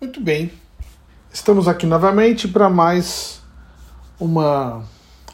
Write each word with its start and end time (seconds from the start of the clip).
Muito 0.00 0.18
bem. 0.18 0.50
Estamos 1.30 1.68
aqui 1.68 1.84
novamente 1.84 2.48
para 2.48 2.70
mais 2.70 3.42
uma 4.18 4.82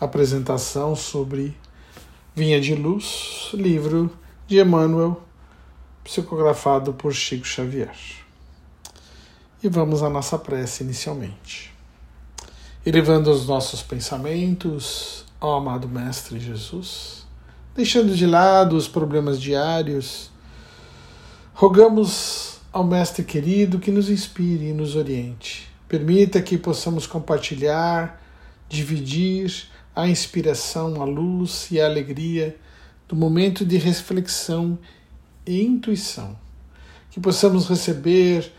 apresentação 0.01 0.97
sobre 0.97 1.57
Vinha 2.35 2.61
de 2.61 2.75
Luz, 2.75 3.51
livro 3.55 4.11
de 4.45 4.59
Emmanuel, 4.59 5.23
psicografado 6.03 6.93
por 6.93 7.15
Chico 7.15 7.47
Xavier. 7.47 7.95
E 9.63 9.69
vamos 9.69 10.03
à 10.03 10.11
nossa 10.11 10.37
prece 10.37 10.83
inicialmente. 10.83 11.73
Elevando 12.85 13.31
os 13.31 13.47
nossos 13.47 13.85
pensamentos 13.85 15.25
ao 15.39 15.55
amado 15.55 15.89
Mestre 15.89 16.41
Jesus, 16.41 17.25
deixando 17.73 18.17
de 18.17 18.27
lado 18.27 18.77
os 18.77 18.89
problemas 18.89 19.41
diários, 19.41 20.29
rogamos 21.55 22.56
ao 22.77 22.85
Mestre 22.85 23.25
querido 23.25 23.79
que 23.79 23.91
nos 23.91 24.11
inspire 24.11 24.67
e 24.67 24.73
nos 24.75 24.97
oriente. 24.97 25.67
Permita 25.89 26.43
que 26.43 26.59
possamos 26.59 27.07
compartilhar, 27.07 28.23
dividir 28.69 29.67
a 29.95 30.07
inspiração, 30.07 31.01
a 31.01 31.07
luz 31.07 31.71
e 31.71 31.81
a 31.81 31.87
alegria 31.87 32.55
do 33.09 33.17
momento 33.17 33.65
de 33.65 33.79
reflexão 33.79 34.79
e 35.47 35.65
intuição. 35.65 36.37
Que 37.11 37.19
possamos 37.19 37.67
receber 37.67 38.53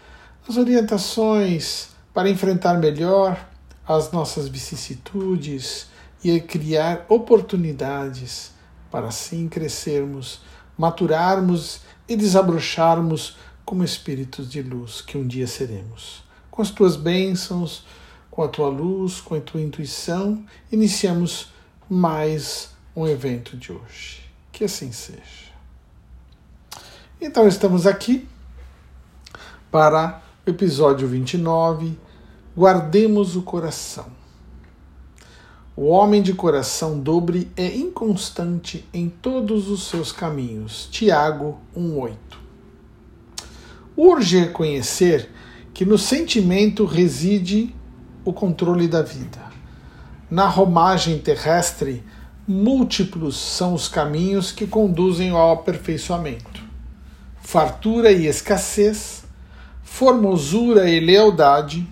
as 0.49 0.57
orientações 0.57 1.89
para 2.11 2.27
enfrentar 2.27 2.79
melhor 2.79 3.47
as 3.87 4.11
nossas 4.11 4.47
vicissitudes 4.47 5.89
e 6.23 6.39
criar 6.39 7.05
oportunidades 7.07 8.51
para 8.89 9.09
assim 9.09 9.47
crescermos, 9.47 10.41
maturarmos 10.75 11.81
e 12.09 12.15
desabrocharmos 12.15 13.37
como 13.67 13.83
espíritos 13.83 14.49
de 14.49 14.61
luz 14.61 15.01
que 15.01 15.17
um 15.17 15.27
dia 15.27 15.45
seremos. 15.45 16.23
Com 16.49 16.61
as 16.61 16.71
tuas 16.71 16.95
bênçãos, 16.95 17.83
com 18.31 18.41
a 18.41 18.47
tua 18.47 18.69
luz, 18.69 19.19
com 19.19 19.35
a 19.35 19.41
tua 19.41 19.59
intuição, 19.59 20.45
iniciamos 20.71 21.51
mais 21.89 22.69
um 22.95 23.05
evento 23.05 23.57
de 23.57 23.73
hoje. 23.73 24.23
Que 24.53 24.63
assim 24.63 24.93
seja. 24.93 25.51
Então 27.19 27.45
estamos 27.45 27.85
aqui 27.85 28.25
para 29.69 30.21
o 30.45 30.49
episódio 30.49 31.05
29 31.05 31.97
Guardemos 32.55 33.35
o 33.35 33.41
coração. 33.41 34.07
O 35.75 35.87
homem 35.87 36.21
de 36.21 36.33
coração 36.33 36.97
dobre 36.97 37.51
é 37.57 37.67
inconstante 37.75 38.87
em 38.93 39.09
todos 39.09 39.69
os 39.69 39.89
seus 39.89 40.13
caminhos. 40.13 40.87
Tiago 40.89 41.59
1:8. 41.75 42.46
Urge 43.97 44.37
reconhecer 44.37 45.27
que 45.73 45.83
no 45.83 45.97
sentimento 45.97 46.85
reside 46.85 47.75
o 48.23 48.31
controle 48.31 48.87
da 48.87 49.01
vida. 49.01 49.39
Na 50.29 50.47
romagem 50.47 51.17
terrestre, 51.17 52.03
múltiplos 52.47 53.35
são 53.35 53.73
os 53.73 53.87
caminhos 53.87 54.51
que 54.51 54.67
conduzem 54.67 55.31
ao 55.31 55.53
aperfeiçoamento. 55.53 56.61
Fartura 57.41 58.11
e 58.11 58.27
escassez, 58.27 59.23
formosura 59.81 60.87
e 60.87 60.99
lealdade, 60.99 61.87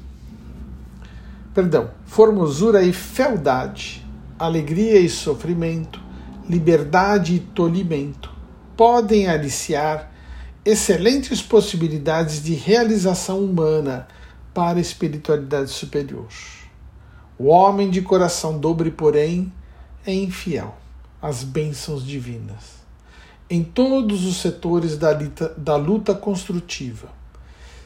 perdão, 1.55 1.89
formosura 2.05 2.83
e 2.83 2.93
fealdade, 2.93 4.05
alegria 4.37 4.99
e 4.99 5.09
sofrimento, 5.09 5.99
liberdade 6.47 7.35
e 7.35 7.39
tolimento 7.39 8.29
podem 8.75 9.27
aliciar 9.27 10.11
excelentes 10.65 11.43
possibilidades 11.43 12.43
de 12.43 12.55
realização 12.55 13.39
humana 13.39 14.07
para 14.53 14.79
a 14.79 14.81
espiritualidade 14.81 15.69
superior. 15.69 16.27
O 17.37 17.45
homem 17.47 17.89
de 17.89 18.01
coração 18.01 18.57
dobre, 18.57 18.89
porém, 18.89 19.53
é 20.05 20.13
infiel 20.13 20.75
às 21.21 21.43
bênçãos 21.43 22.05
divinas. 22.05 22.83
Em 23.47 23.63
todos 23.63 24.25
os 24.25 24.37
setores 24.37 24.97
da, 24.97 25.13
da 25.55 25.75
luta 25.75 26.15
construtiva. 26.15 27.09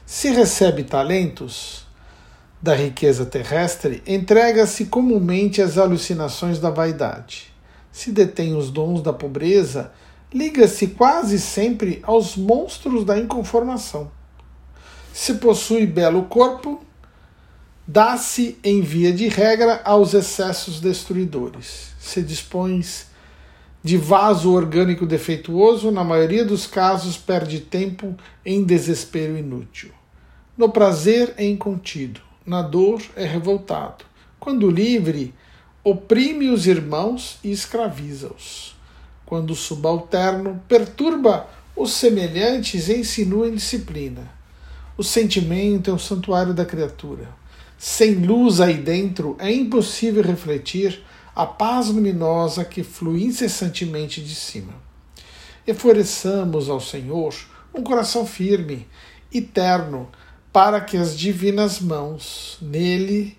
Se 0.06 0.30
recebe 0.30 0.84
talentos, 0.84 1.86
da 2.62 2.76
riqueza 2.76 3.26
terrestre, 3.26 4.04
entrega-se 4.06 4.86
comumente 4.86 5.62
às 5.62 5.78
alucinações 5.78 6.60
da 6.60 6.70
vaidade. 6.70 7.54
Se 7.92 8.12
detém 8.12 8.56
os 8.56 8.70
dons 8.70 9.02
da 9.02 9.14
pobreza, 9.14 9.92
liga-se 10.34 10.88
quase 10.88 11.40
sempre 11.40 12.00
aos 12.04 12.36
monstros 12.36 13.04
da 13.04 13.18
inconformação. 13.18 14.12
Se 15.14 15.36
possui 15.36 15.86
belo 15.86 16.24
corpo, 16.24 16.84
dá-se 17.88 18.58
em 18.64 18.82
via 18.82 19.12
de 19.12 19.28
regra 19.28 19.82
aos 19.84 20.14
excessos 20.14 20.80
destruidores. 20.80 21.94
Se 22.00 22.22
dispõe 22.22 22.84
de 23.84 23.98
vaso 23.98 24.54
orgânico 24.54 25.06
defeituoso, 25.06 25.92
na 25.92 26.04
maioria 26.04 26.46
dos 26.46 26.68
casos 26.68 27.18
perde 27.18 27.60
tempo 27.60 28.16
em 28.46 28.64
desespero 28.64 29.38
inútil. 29.38 29.92
No 30.58 30.70
prazer 30.70 31.34
é 31.38 31.46
incontido 31.46 32.22
na 32.50 32.64
dor 32.64 33.00
é 33.16 33.26
revoltado. 33.26 34.04
Quando 34.40 34.72
livre, 34.72 35.36
oprime 35.84 36.50
os 36.50 36.66
irmãos 36.66 37.38
e 37.44 37.52
escraviza-os. 37.52 38.76
Quando 39.30 39.54
subalterno, 39.54 40.60
perturba 40.68 41.48
os 41.76 41.92
semelhantes 41.92 42.90
e 42.90 42.98
insinua 42.98 43.48
indisciplina. 43.48 44.28
O 44.98 45.04
sentimento 45.04 45.92
é 45.92 45.94
o 45.94 46.00
santuário 46.00 46.52
da 46.52 46.66
criatura. 46.66 47.30
Sem 47.78 48.16
luz 48.16 48.60
aí 48.60 48.74
dentro, 48.74 49.36
é 49.38 49.54
impossível 49.54 50.24
refletir 50.24 51.06
a 51.36 51.46
paz 51.46 51.90
luminosa 51.90 52.66
que 52.66 52.82
flui 52.82 53.22
incessantemente 53.24 54.20
de 54.20 54.34
cima. 54.34 54.74
Ofereçamos 55.68 56.68
ao 56.68 56.82
Senhor 56.82 57.36
um 57.72 57.84
coração 57.84 58.26
firme 58.26 58.88
e 59.32 59.40
terno, 59.42 60.10
para 60.52 60.82
que 60.82 60.98
as 60.98 61.16
divinas 61.16 61.80
mãos 61.80 62.58
nele 62.60 63.38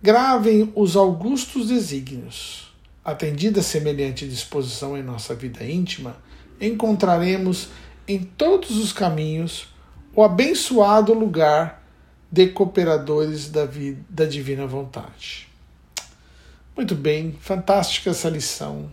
gravem 0.00 0.72
os 0.76 0.94
augustos 0.94 1.66
desígnios. 1.66 2.65
Atendida 3.06 3.62
semelhante 3.62 4.26
disposição 4.26 4.98
em 4.98 5.02
nossa 5.02 5.32
vida 5.32 5.62
íntima, 5.62 6.16
encontraremos 6.60 7.68
em 8.08 8.18
todos 8.18 8.78
os 8.78 8.92
caminhos 8.92 9.68
o 10.12 10.24
abençoado 10.24 11.14
lugar 11.14 11.84
de 12.32 12.48
cooperadores 12.48 13.48
da, 13.48 13.64
vida, 13.64 14.00
da 14.10 14.24
divina 14.24 14.66
vontade. 14.66 15.48
Muito 16.76 16.96
bem, 16.96 17.38
fantástica 17.40 18.10
essa 18.10 18.28
lição. 18.28 18.92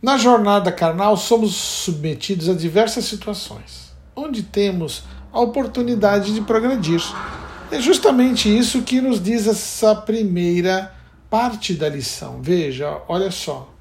Na 0.00 0.16
jornada 0.16 0.70
carnal, 0.70 1.16
somos 1.16 1.52
submetidos 1.56 2.48
a 2.48 2.54
diversas 2.54 3.06
situações, 3.06 3.92
onde 4.14 4.44
temos 4.44 5.02
a 5.32 5.40
oportunidade 5.40 6.32
de 6.32 6.42
progredir. 6.42 7.02
É 7.72 7.80
justamente 7.80 8.56
isso 8.56 8.82
que 8.82 9.00
nos 9.00 9.20
diz 9.20 9.48
essa 9.48 9.96
primeira 9.96 10.94
parte 11.34 11.74
da 11.74 11.88
lição. 11.88 12.40
Veja, 12.40 13.02
olha 13.08 13.28
só. 13.28 13.74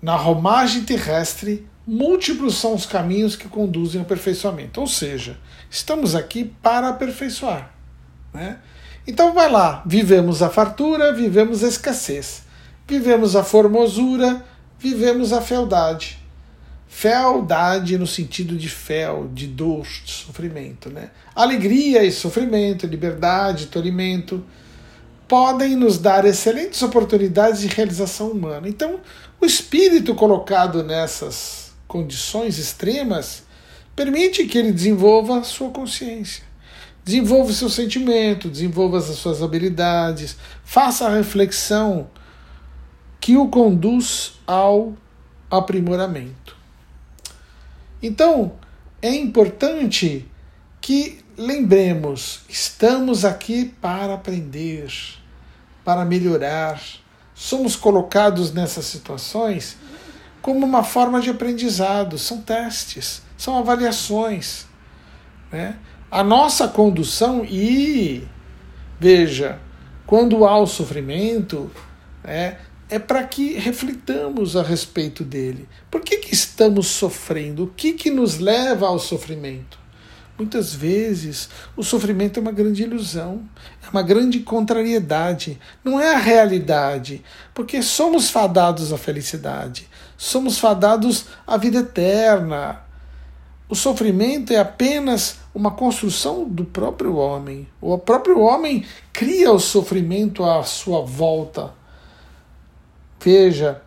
Na 0.00 0.14
romagem 0.14 0.84
terrestre, 0.84 1.66
múltiplos 1.84 2.58
são 2.58 2.76
os 2.76 2.86
caminhos 2.86 3.34
que 3.34 3.48
conduzem 3.48 4.00
ao 4.00 4.04
aperfeiçoamento. 4.04 4.80
Ou 4.80 4.86
seja, 4.86 5.36
estamos 5.68 6.14
aqui 6.14 6.44
para 6.62 6.90
aperfeiçoar. 6.90 7.74
Né? 8.32 8.60
Então 9.04 9.34
vai 9.34 9.50
lá, 9.50 9.82
vivemos 9.84 10.42
a 10.42 10.48
fartura, 10.48 11.12
vivemos 11.12 11.64
a 11.64 11.66
escassez, 11.66 12.42
vivemos 12.86 13.34
a 13.34 13.42
formosura, 13.42 14.44
vivemos 14.78 15.32
a 15.32 15.40
fealdade. 15.40 16.20
Fealdade 16.86 17.98
no 17.98 18.06
sentido 18.06 18.56
de 18.56 18.68
fel, 18.68 19.28
de 19.34 19.48
dor, 19.48 19.88
de 20.04 20.12
sofrimento. 20.12 20.88
Né? 20.88 21.10
Alegria 21.34 22.04
e 22.04 22.12
sofrimento, 22.12 22.86
liberdade, 22.86 23.66
tolimento, 23.66 24.44
podem 25.30 25.76
nos 25.76 25.96
dar 25.96 26.24
excelentes 26.24 26.82
oportunidades 26.82 27.60
de 27.60 27.68
realização 27.68 28.32
humana. 28.32 28.68
Então, 28.68 28.98
o 29.40 29.46
espírito 29.46 30.12
colocado 30.12 30.82
nessas 30.82 31.70
condições 31.86 32.58
extremas 32.58 33.44
permite 33.94 34.44
que 34.44 34.58
ele 34.58 34.72
desenvolva 34.72 35.44
sua 35.44 35.70
consciência, 35.70 36.42
desenvolva 37.04 37.52
seu 37.52 37.68
sentimento, 37.68 38.50
desenvolva 38.50 38.98
as 38.98 39.04
suas 39.04 39.40
habilidades, 39.40 40.36
faça 40.64 41.06
a 41.06 41.14
reflexão 41.14 42.10
que 43.20 43.36
o 43.36 43.46
conduz 43.46 44.32
ao 44.44 44.94
aprimoramento. 45.48 46.56
Então, 48.02 48.54
é 49.00 49.14
importante 49.14 50.28
que 50.80 51.20
lembremos, 51.36 52.40
estamos 52.48 53.24
aqui 53.24 53.72
para 53.80 54.14
aprender, 54.14 55.19
para 55.84 56.04
melhorar. 56.04 56.80
Somos 57.34 57.76
colocados 57.76 58.52
nessas 58.52 58.84
situações 58.84 59.76
como 60.42 60.64
uma 60.64 60.82
forma 60.82 61.20
de 61.20 61.30
aprendizado, 61.30 62.18
são 62.18 62.40
testes, 62.40 63.22
são 63.36 63.58
avaliações. 63.58 64.66
Né? 65.52 65.76
A 66.10 66.24
nossa 66.24 66.68
condução, 66.68 67.44
e 67.44 68.26
veja, 68.98 69.58
quando 70.06 70.46
há 70.46 70.58
o 70.58 70.66
sofrimento, 70.66 71.70
é, 72.24 72.56
é 72.88 72.98
para 72.98 73.22
que 73.24 73.54
reflitamos 73.54 74.56
a 74.56 74.62
respeito 74.62 75.24
dele. 75.24 75.68
Por 75.90 76.00
que, 76.00 76.18
que 76.18 76.34
estamos 76.34 76.86
sofrendo? 76.88 77.64
O 77.64 77.68
que, 77.68 77.92
que 77.92 78.10
nos 78.10 78.38
leva 78.38 78.86
ao 78.86 78.98
sofrimento? 78.98 79.78
Muitas 80.40 80.72
vezes 80.72 81.50
o 81.76 81.82
sofrimento 81.82 82.38
é 82.38 82.40
uma 82.40 82.50
grande 82.50 82.82
ilusão, 82.82 83.42
é 83.86 83.90
uma 83.90 84.00
grande 84.00 84.40
contrariedade, 84.40 85.60
não 85.84 86.00
é 86.00 86.14
a 86.14 86.18
realidade, 86.18 87.22
porque 87.52 87.82
somos 87.82 88.30
fadados 88.30 88.90
à 88.90 88.96
felicidade, 88.96 89.86
somos 90.16 90.58
fadados 90.58 91.26
à 91.46 91.58
vida 91.58 91.80
eterna. 91.80 92.80
O 93.68 93.74
sofrimento 93.74 94.50
é 94.50 94.56
apenas 94.56 95.36
uma 95.54 95.72
construção 95.72 96.48
do 96.48 96.64
próprio 96.64 97.16
homem. 97.16 97.68
O 97.78 97.98
próprio 97.98 98.40
homem 98.40 98.86
cria 99.12 99.52
o 99.52 99.60
sofrimento 99.60 100.42
à 100.42 100.64
sua 100.64 101.02
volta. 101.02 101.74
Veja, 103.22 103.82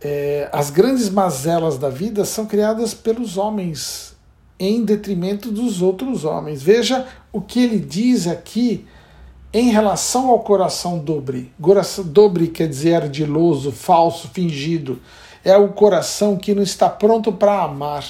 é, 0.00 0.50
as 0.52 0.70
grandes 0.70 1.08
mazelas 1.08 1.78
da 1.78 1.88
vida 1.88 2.24
são 2.24 2.46
criadas 2.46 2.94
pelos 2.94 3.36
homens 3.36 4.17
em 4.58 4.84
detrimento 4.84 5.50
dos 5.50 5.80
outros 5.80 6.24
homens. 6.24 6.62
Veja 6.62 7.06
o 7.32 7.40
que 7.40 7.62
ele 7.62 7.78
diz 7.78 8.26
aqui 8.26 8.84
em 9.52 9.70
relação 9.70 10.28
ao 10.28 10.40
coração 10.40 10.98
dobre. 10.98 11.52
Dobre 12.06 12.48
quer 12.48 12.68
dizer 12.68 13.02
ardiloso, 13.02 13.72
falso, 13.72 14.28
fingido. 14.28 15.00
É 15.44 15.56
o 15.56 15.68
coração 15.68 16.36
que 16.36 16.54
não 16.54 16.62
está 16.62 16.88
pronto 16.88 17.32
para 17.32 17.62
amar, 17.62 18.04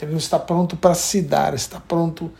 ele 0.00 0.10
não 0.10 0.18
está 0.18 0.38
pronto 0.38 0.76
para 0.76 0.94
se 0.94 1.22
dar, 1.22 1.54
está 1.54 1.80
pronto. 1.80 2.30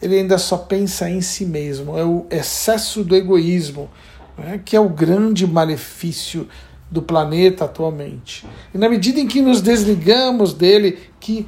Ele 0.00 0.18
ainda 0.18 0.38
só 0.38 0.56
pensa 0.56 1.08
em 1.08 1.20
si 1.20 1.44
mesmo. 1.44 1.96
É 1.96 2.04
o 2.04 2.26
excesso 2.30 3.04
do 3.04 3.14
egoísmo, 3.14 3.90
né, 4.38 4.60
que 4.64 4.74
é 4.74 4.80
o 4.80 4.88
grande 4.88 5.46
malefício 5.46 6.48
do 6.90 7.02
planeta 7.02 7.66
atualmente. 7.66 8.44
E 8.74 8.78
na 8.78 8.88
medida 8.88 9.20
em 9.20 9.26
que 9.26 9.42
nos 9.42 9.60
desligamos 9.60 10.52
dele, 10.54 10.98
que 11.20 11.46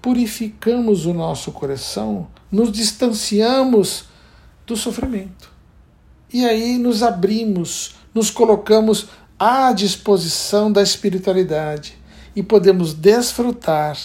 purificamos 0.00 1.06
o 1.06 1.12
nosso 1.12 1.52
coração, 1.52 2.28
nos 2.50 2.70
distanciamos 2.70 4.04
do 4.66 4.76
sofrimento. 4.76 5.50
E 6.32 6.44
aí 6.44 6.78
nos 6.78 7.02
abrimos, 7.02 7.96
nos 8.14 8.30
colocamos 8.30 9.08
à 9.38 9.72
disposição 9.72 10.70
da 10.70 10.82
espiritualidade 10.82 11.98
e 12.36 12.42
podemos 12.42 12.94
desfrutar 12.94 13.96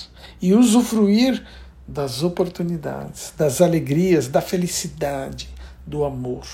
e 0.42 0.54
usufruir 0.54 1.46
das 1.88 2.24
oportunidades, 2.24 3.34
das 3.38 3.62
alegrias, 3.62 4.28
da 4.28 4.42
felicidade, 4.42 5.50
do 5.86 6.06
amor. 6.06 6.46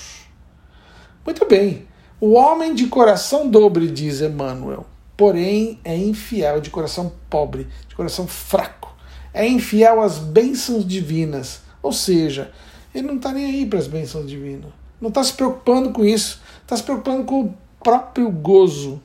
Muito 1.23 1.45
bem. 1.45 1.87
O 2.19 2.33
homem 2.33 2.73
de 2.73 2.87
coração 2.87 3.47
dobre, 3.47 3.89
diz 3.89 4.19
Emmanuel, 4.19 4.85
porém 5.15 5.79
é 5.85 5.95
infiel, 5.95 6.59
de 6.59 6.69
coração 6.69 7.13
pobre, 7.29 7.67
de 7.87 7.95
coração 7.95 8.27
fraco 8.27 8.88
é 9.33 9.47
infiel 9.47 10.01
às 10.01 10.17
bênçãos 10.17 10.85
divinas. 10.85 11.61
Ou 11.81 11.93
seja, 11.93 12.51
ele 12.93 13.07
não 13.07 13.15
está 13.15 13.31
nem 13.31 13.45
aí 13.45 13.65
para 13.65 13.79
as 13.79 13.87
bênçãos 13.87 14.27
divinas. 14.27 14.71
Não 14.99 15.09
está 15.09 15.23
se 15.23 15.33
preocupando 15.33 15.91
com 15.91 16.03
isso. 16.03 16.41
Está 16.61 16.75
se 16.75 16.83
preocupando 16.83 17.23
com 17.23 17.41
o 17.41 17.53
próprio 17.83 18.29
gozo, 18.29 19.01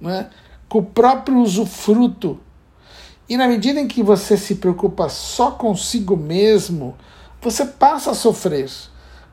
né? 0.00 0.30
com 0.68 0.78
o 0.78 0.84
próprio 0.84 1.38
usufruto. 1.38 2.38
E 3.28 3.36
na 3.36 3.46
medida 3.46 3.80
em 3.80 3.88
que 3.88 4.02
você 4.02 4.36
se 4.36 4.56
preocupa 4.56 5.08
só 5.08 5.52
consigo 5.52 6.16
mesmo, 6.16 6.96
você 7.40 7.64
passa 7.64 8.10
a 8.10 8.14
sofrer. 8.14 8.68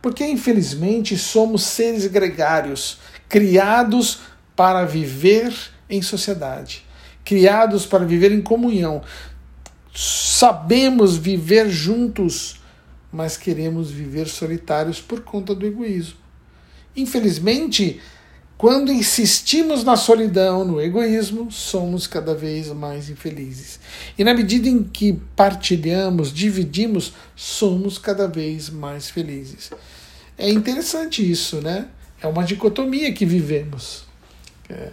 Porque, 0.01 0.25
infelizmente, 0.25 1.17
somos 1.17 1.63
seres 1.63 2.05
gregários, 2.05 2.99
criados 3.27 4.19
para 4.55 4.85
viver 4.85 5.53
em 5.89 6.01
sociedade, 6.01 6.85
criados 7.25 7.85
para 7.85 8.05
viver 8.05 8.31
em 8.31 8.41
comunhão 8.41 9.01
sabemos 9.99 11.17
viver 11.17 11.71
juntos, 11.71 12.61
mas 13.11 13.35
queremos 13.35 13.89
viver 13.89 14.27
solitários 14.27 15.01
por 15.01 15.21
conta 15.21 15.55
do 15.55 15.65
egoísmo. 15.65 16.19
Infelizmente, 16.95 17.99
quando 18.59 18.91
insistimos 18.91 19.83
na 19.83 19.95
solidão, 19.95 20.63
no 20.63 20.79
egoísmo, 20.79 21.51
somos 21.51 22.05
cada 22.05 22.35
vez 22.35 22.67
mais 22.67 23.09
infelizes. 23.09 23.79
E 24.15 24.23
na 24.23 24.35
medida 24.35 24.69
em 24.69 24.83
que 24.83 25.19
partilhamos, 25.35 26.31
dividimos, 26.31 27.13
somos 27.35 27.97
cada 27.97 28.27
vez 28.27 28.69
mais 28.69 29.09
felizes. 29.09 29.71
É 30.38 30.47
interessante 30.47 31.27
isso, 31.27 31.59
né? 31.59 31.88
É 32.21 32.27
uma 32.27 32.44
dicotomia 32.44 33.11
que 33.11 33.25
vivemos. 33.25 34.03
É 34.69 34.91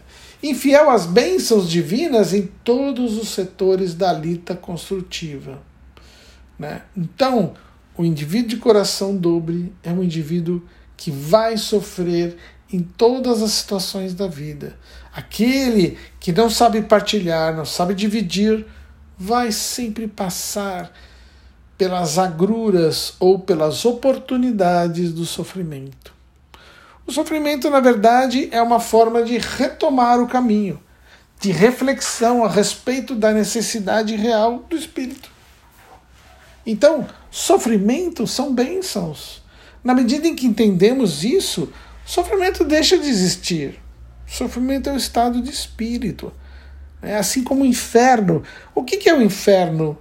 infiel 0.51 0.91
às 0.91 1.07
bênçãos 1.07 1.69
divinas 1.69 2.35
em 2.35 2.47
todos 2.63 3.17
os 3.17 3.29
setores 3.31 3.95
da 3.95 4.13
lita 4.13 4.55
construtiva. 4.55 5.63
Né? 6.59 6.83
Então, 6.97 7.55
o 7.97 8.05
indivíduo 8.05 8.49
de 8.49 8.57
coração 8.57 9.17
dobre 9.17 9.73
é 9.83 9.91
um 9.91 10.03
indivíduo 10.03 10.63
que 10.97 11.11
vai 11.11 11.57
sofrer 11.57 12.37
em 12.73 12.81
todas 12.81 13.43
as 13.43 13.53
situações 13.53 14.15
da 14.15 14.27
vida. 14.27 14.77
Aquele 15.13 15.99
que 16.19 16.33
não 16.33 16.51
sabe 16.51 16.83
partilhar, 16.83 17.57
não 17.57 17.65
sabe 17.65 17.95
dividir, 17.95 18.67
vai 19.17 19.53
sempre 19.53 20.09
passar 20.09 20.93
pelas 21.77 22.19
agruras 22.19 23.15
ou 23.19 23.39
pelas 23.39 23.85
oportunidades 23.85 25.13
do 25.13 25.25
sofrimento. 25.25 26.14
O 27.07 27.13
sofrimento, 27.13 27.69
na 27.69 27.81
verdade, 27.81 28.49
é 28.51 28.63
uma 28.63 28.81
forma 28.81 29.23
de 29.23 29.37
retomar 29.37 30.21
o 30.21 30.27
caminho, 30.27 30.81
de 31.39 31.53
reflexão 31.53 32.43
a 32.43 32.49
respeito 32.49 33.15
da 33.15 33.33
necessidade 33.33 34.17
real 34.17 34.65
do 34.69 34.77
espírito. 34.77 35.31
Então, 36.67 37.07
sofrimento 37.31 38.27
são 38.27 38.55
bênçãos. 38.55 39.43
Na 39.83 39.95
medida 39.95 40.27
em 40.27 40.35
que 40.35 40.47
entendemos 40.47 41.25
isso, 41.25 41.71
sofrimento 42.07 42.65
deixa 42.65 42.97
de 42.97 43.07
existir. 43.07 43.79
Sofrimento 44.27 44.89
é 44.89 44.93
o 44.95 44.97
estado 44.97 45.43
de 45.43 45.51
espírito. 45.51 46.33
É 47.03 47.17
assim 47.17 47.45
como 47.45 47.65
o 47.65 47.67
inferno. 47.67 48.43
O 48.75 48.83
que 48.83 49.09
é 49.09 49.15
o 49.15 49.21
inferno 49.21 49.99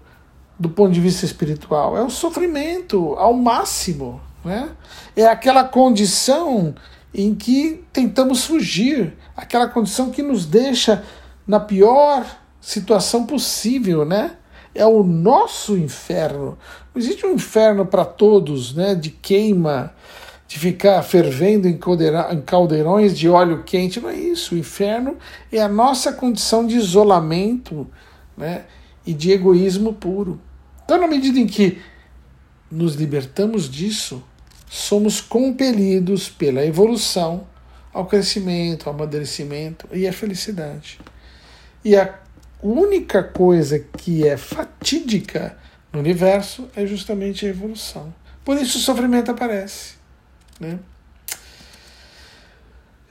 do 0.57 0.69
ponto 0.69 0.94
de 0.94 1.01
vista 1.01 1.25
espiritual? 1.25 1.97
É 1.97 2.01
o 2.01 2.09
sofrimento 2.09 3.13
ao 3.15 3.33
máximo. 3.33 4.21
Né? 4.45 4.69
É 5.17 5.25
aquela 5.25 5.65
condição 5.65 6.74
em 7.13 7.36
que 7.36 7.84
tentamos 7.93 8.46
fugir, 8.46 9.13
aquela 9.36 9.67
condição 9.67 10.10
que 10.10 10.24
nos 10.24 10.46
deixa 10.46 11.03
na 11.46 11.60
pior 11.60 12.25
situação 12.60 13.25
possível, 13.25 14.03
né? 14.05 14.38
É 14.74 14.86
o 14.86 15.03
nosso 15.03 15.77
inferno. 15.77 16.58
Não 16.93 17.01
existe 17.01 17.25
um 17.25 17.34
inferno 17.34 17.86
para 17.86 18.03
todos, 18.03 18.74
né? 18.74 18.96
De 18.96 19.12
queima, 19.12 19.93
de 20.48 20.58
ficar 20.58 21.01
fervendo 21.03 21.67
em 21.67 21.77
caldeirões 22.46 23.17
de 23.17 23.29
óleo 23.29 23.63
quente. 23.63 24.00
Não 24.00 24.10
é 24.10 24.15
isso. 24.15 24.55
O 24.55 24.58
inferno 24.58 25.17
é 25.51 25.62
a 25.62 25.67
nossa 25.67 26.12
condição 26.13 26.65
de 26.65 26.75
isolamento, 26.75 27.88
né? 28.36 28.63
E 29.05 29.13
de 29.13 29.32
egoísmo 29.32 29.93
puro. 29.93 30.39
Então, 30.86 31.00
na 31.00 31.08
medida 31.08 31.38
em 31.39 31.46
que 31.46 31.79
nos 32.72 32.96
libertamos 32.96 33.70
disso, 33.70 34.24
somos 34.74 35.22
compelidos 35.22 36.30
pela 36.30 36.65
evolução 36.65 37.46
ao 37.94 38.08
crescimento, 38.08 38.89
ao 38.89 38.96
amadurecimento 38.96 39.88
e 39.94 40.08
à 40.08 40.12
felicidade. 40.12 41.00
E 41.86 41.96
a 41.96 42.20
única 42.60 43.22
coisa 43.22 43.77
que 43.77 44.27
é 44.27 44.36
fatídica 44.36 45.56
no 45.92 46.00
universo 46.00 46.68
é 46.75 46.88
justamente 46.88 47.46
a 47.46 47.50
evolução. 47.50 48.12
Por 48.44 48.58
isso 48.58 48.80
o 48.80 48.82
sofrimento 48.82 49.30
aparece. 49.30 49.94
Né? 50.60 50.80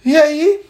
E 0.05 0.17
aí, 0.17 0.67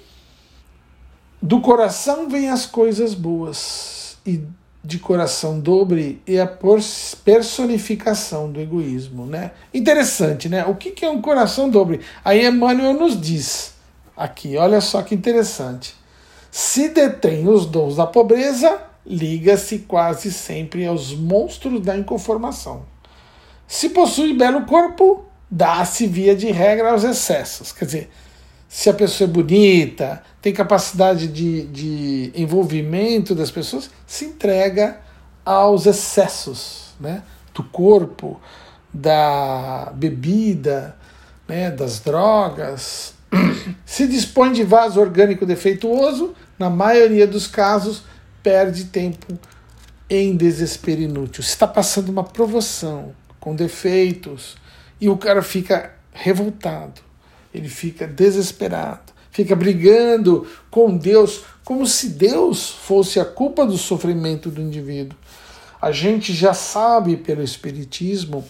do 1.41 1.63
coração 1.63 2.29
vêm 2.29 2.51
as 2.51 2.67
coisas 2.67 3.15
boas, 3.15 4.19
e 4.27 4.43
de 4.85 4.99
coração 4.99 5.61
dobre 5.61 6.21
é 6.27 6.41
a 6.41 6.51
personificação 7.25 8.51
do 8.51 8.61
egoísmo, 8.61 9.27
né? 9.27 9.53
Interessante, 9.73 10.49
né? 10.49 10.65
O 10.65 10.75
que 10.75 11.05
é 11.05 11.11
um 11.11 11.23
coração 11.23 11.71
dobre? 11.71 12.01
Aí 12.25 12.45
Emmanuel 12.45 12.95
nos 12.95 13.21
diz 13.21 13.75
aqui, 14.17 14.57
olha 14.57 14.81
só 14.81 15.03
que 15.03 15.15
interessante. 15.15 15.95
Se 16.51 16.89
detém 16.89 17.49
os 17.49 17.65
dons 17.65 17.97
da 17.97 18.07
pobreza, 18.07 18.83
liga-se 19.07 19.81
quase 19.81 20.33
sempre 20.33 20.85
aos 20.85 21.15
monstros 21.15 21.81
da 21.81 21.97
inconformação. 21.97 22.85
Se 23.67 23.89
possui 23.89 24.35
belo 24.35 24.67
corpo, 24.67 25.25
dá-se 25.51 26.07
via 26.07 26.35
de 26.35 26.51
regra 26.51 26.91
aos 26.91 27.05
excessos. 27.05 27.73
Quer 27.73 27.85
dizer, 27.85 28.11
se 28.69 28.91
a 28.91 28.95
pessoa 28.95 29.29
é 29.29 29.33
bonita, 29.33 30.23
tem 30.43 30.53
capacidade 30.53 31.29
de, 31.29 31.63
de 31.69 32.33
envolvimento 32.35 33.33
das 33.33 33.51
pessoas, 33.51 33.89
se 34.05 34.25
entrega 34.25 35.01
aos 35.45 35.87
excessos 35.87 36.95
né, 36.99 37.23
do 37.55 37.63
corpo, 37.63 38.41
da 38.93 39.93
bebida, 39.95 40.97
né, 41.47 41.71
das 41.71 42.01
drogas, 42.01 43.15
se 43.87 44.09
dispõe 44.09 44.53
de 44.53 44.65
vaso 44.65 45.01
orgânico 45.01 45.47
defeituoso, 45.47 46.35
na 46.59 46.69
maioria 46.69 47.27
dos 47.27 47.47
casos, 47.47 48.03
perde 48.43 48.87
tempo 48.87 49.39
em 50.11 50.37
desespero 50.37 51.01
inútil. 51.01 51.41
Está 51.41 51.69
passando 51.69 52.09
uma 52.09 52.25
provação 52.25 53.15
com 53.39 53.55
defeitos 53.55 54.57
e 55.01 55.09
o 55.09 55.17
cara 55.17 55.41
fica 55.41 55.95
revoltado, 56.13 57.01
ele 57.55 57.69
fica 57.69 58.07
desesperado, 58.07 59.12
fica 59.33 59.57
brigando 59.57 60.47
com 60.71 60.97
Deus, 60.97 61.43
como 61.65 61.87
se 61.87 62.11
Deus 62.11 62.71
fosse 62.71 63.19
a 63.19 63.25
culpa 63.25 63.67
do 63.67 63.77
sofrimento 63.77 64.51
do 64.51 64.61
indivíduo. 64.61 65.19
A 65.81 65.91
gente 65.91 66.33
já 66.33 66.55
sabe 66.55 67.17
pelo 67.17 67.43
Espiritismo 67.43 68.45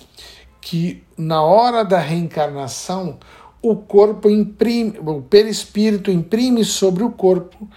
que 0.60 1.02
na 1.16 1.42
hora 1.42 1.82
da 1.82 1.98
reencarnação 1.98 3.18
o 3.62 3.76
corpo 3.76 4.28
imprime, 4.28 4.98
o 4.98 5.22
perispírito 5.22 6.10
imprime 6.10 6.64
sobre 6.64 7.04
o 7.04 7.10
corpo, 7.10 7.68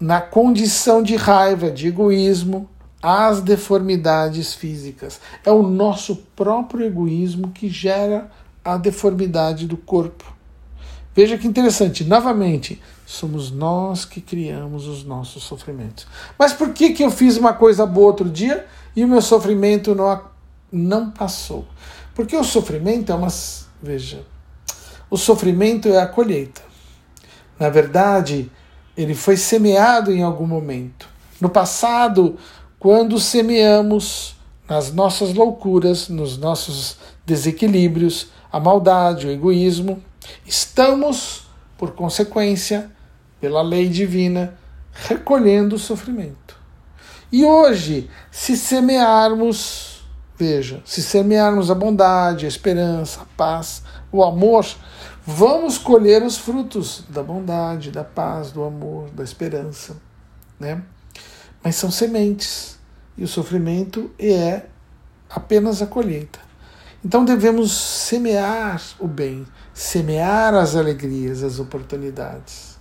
na 0.00 0.20
condição 0.20 1.02
de 1.02 1.16
raiva, 1.16 1.70
de 1.70 1.88
egoísmo, 1.88 2.68
as 3.02 3.40
deformidades 3.40 4.54
físicas. 4.54 5.20
É 5.44 5.50
o 5.50 5.62
nosso 5.62 6.16
próprio 6.36 6.86
egoísmo 6.86 7.50
que 7.50 7.68
gera 7.68 8.30
a 8.64 8.76
deformidade 8.76 9.66
do 9.66 9.76
corpo. 9.76 10.37
Veja 11.18 11.36
que 11.36 11.48
interessante, 11.48 12.04
novamente, 12.04 12.80
somos 13.04 13.50
nós 13.50 14.04
que 14.04 14.20
criamos 14.20 14.86
os 14.86 15.02
nossos 15.02 15.42
sofrimentos. 15.42 16.06
Mas 16.38 16.52
por 16.52 16.72
que, 16.72 16.90
que 16.90 17.02
eu 17.02 17.10
fiz 17.10 17.36
uma 17.36 17.52
coisa 17.52 17.84
boa 17.84 18.06
outro 18.06 18.30
dia 18.30 18.64
e 18.94 19.04
o 19.04 19.08
meu 19.08 19.20
sofrimento 19.20 19.96
não, 19.96 20.22
não 20.70 21.10
passou? 21.10 21.66
Porque 22.14 22.36
o 22.36 22.44
sofrimento 22.44 23.10
é 23.10 23.16
uma. 23.16 23.26
Veja, 23.82 24.24
o 25.10 25.16
sofrimento 25.16 25.88
é 25.88 25.98
a 25.98 26.06
colheita. 26.06 26.62
Na 27.58 27.68
verdade, 27.68 28.48
ele 28.96 29.16
foi 29.16 29.36
semeado 29.36 30.12
em 30.12 30.22
algum 30.22 30.46
momento. 30.46 31.08
No 31.40 31.50
passado, 31.50 32.36
quando 32.78 33.18
semeamos 33.18 34.36
nas 34.68 34.92
nossas 34.92 35.34
loucuras, 35.34 36.08
nos 36.08 36.38
nossos 36.38 36.96
desequilíbrios, 37.26 38.28
a 38.52 38.60
maldade, 38.60 39.26
o 39.26 39.32
egoísmo, 39.32 40.00
estamos, 40.44 41.48
por 41.76 41.92
consequência, 41.92 42.90
pela 43.40 43.62
lei 43.62 43.88
divina, 43.88 44.58
recolhendo 44.92 45.76
o 45.76 45.78
sofrimento. 45.78 46.56
E 47.30 47.44
hoje, 47.44 48.10
se 48.30 48.56
semearmos, 48.56 50.04
veja, 50.36 50.82
se 50.84 51.02
semearmos 51.02 51.70
a 51.70 51.74
bondade, 51.74 52.46
a 52.46 52.48
esperança, 52.48 53.20
a 53.20 53.26
paz, 53.36 53.82
o 54.10 54.24
amor, 54.24 54.66
vamos 55.26 55.76
colher 55.76 56.22
os 56.22 56.38
frutos 56.38 57.04
da 57.08 57.22
bondade, 57.22 57.90
da 57.90 58.02
paz, 58.02 58.50
do 58.50 58.64
amor, 58.64 59.10
da 59.10 59.22
esperança, 59.22 59.96
né? 60.58 60.82
Mas 61.62 61.76
são 61.76 61.90
sementes 61.90 62.78
e 63.16 63.24
o 63.24 63.28
sofrimento 63.28 64.10
é 64.18 64.62
apenas 65.28 65.82
a 65.82 65.86
colheita. 65.86 66.38
Então 67.04 67.24
devemos 67.24 67.72
semear 67.72 68.80
o 68.98 69.06
bem, 69.06 69.46
semear 69.78 70.54
as 70.54 70.74
alegrias, 70.74 71.42
as 71.42 71.58
oportunidades. 71.58 72.78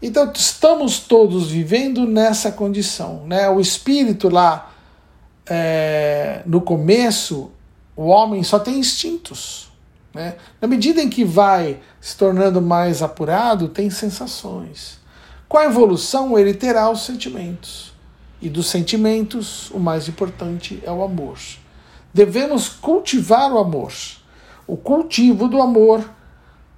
Então 0.00 0.30
estamos 0.34 1.00
todos 1.00 1.50
vivendo 1.50 2.06
nessa 2.06 2.52
condição, 2.52 3.24
né? 3.26 3.48
O 3.48 3.60
espírito 3.60 4.28
lá 4.28 4.72
é, 5.46 6.42
no 6.46 6.60
começo, 6.60 7.50
o 7.96 8.06
homem 8.06 8.42
só 8.42 8.58
tem 8.58 8.78
instintos 8.78 9.64
né? 10.14 10.36
Na 10.60 10.68
medida 10.68 11.02
em 11.02 11.10
que 11.10 11.24
vai 11.24 11.80
se 12.00 12.16
tornando 12.16 12.62
mais 12.62 13.02
apurado, 13.02 13.68
tem 13.68 13.90
sensações. 13.90 15.00
Com 15.48 15.58
a 15.58 15.64
evolução, 15.64 16.38
ele 16.38 16.54
terá 16.54 16.88
os 16.88 17.04
sentimentos. 17.04 17.92
E 18.40 18.48
dos 18.48 18.68
sentimentos, 18.68 19.70
o 19.70 19.80
mais 19.80 20.08
importante 20.08 20.80
é 20.84 20.92
o 20.92 21.02
amor. 21.02 21.38
Devemos 22.12 22.68
cultivar 22.68 23.52
o 23.52 23.58
amor. 23.58 23.92
O 24.66 24.76
cultivo 24.76 25.48
do 25.48 25.60
amor 25.60 26.08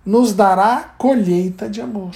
nos 0.05 0.33
dará 0.33 0.95
colheita 0.97 1.69
de 1.69 1.81
amor. 1.81 2.13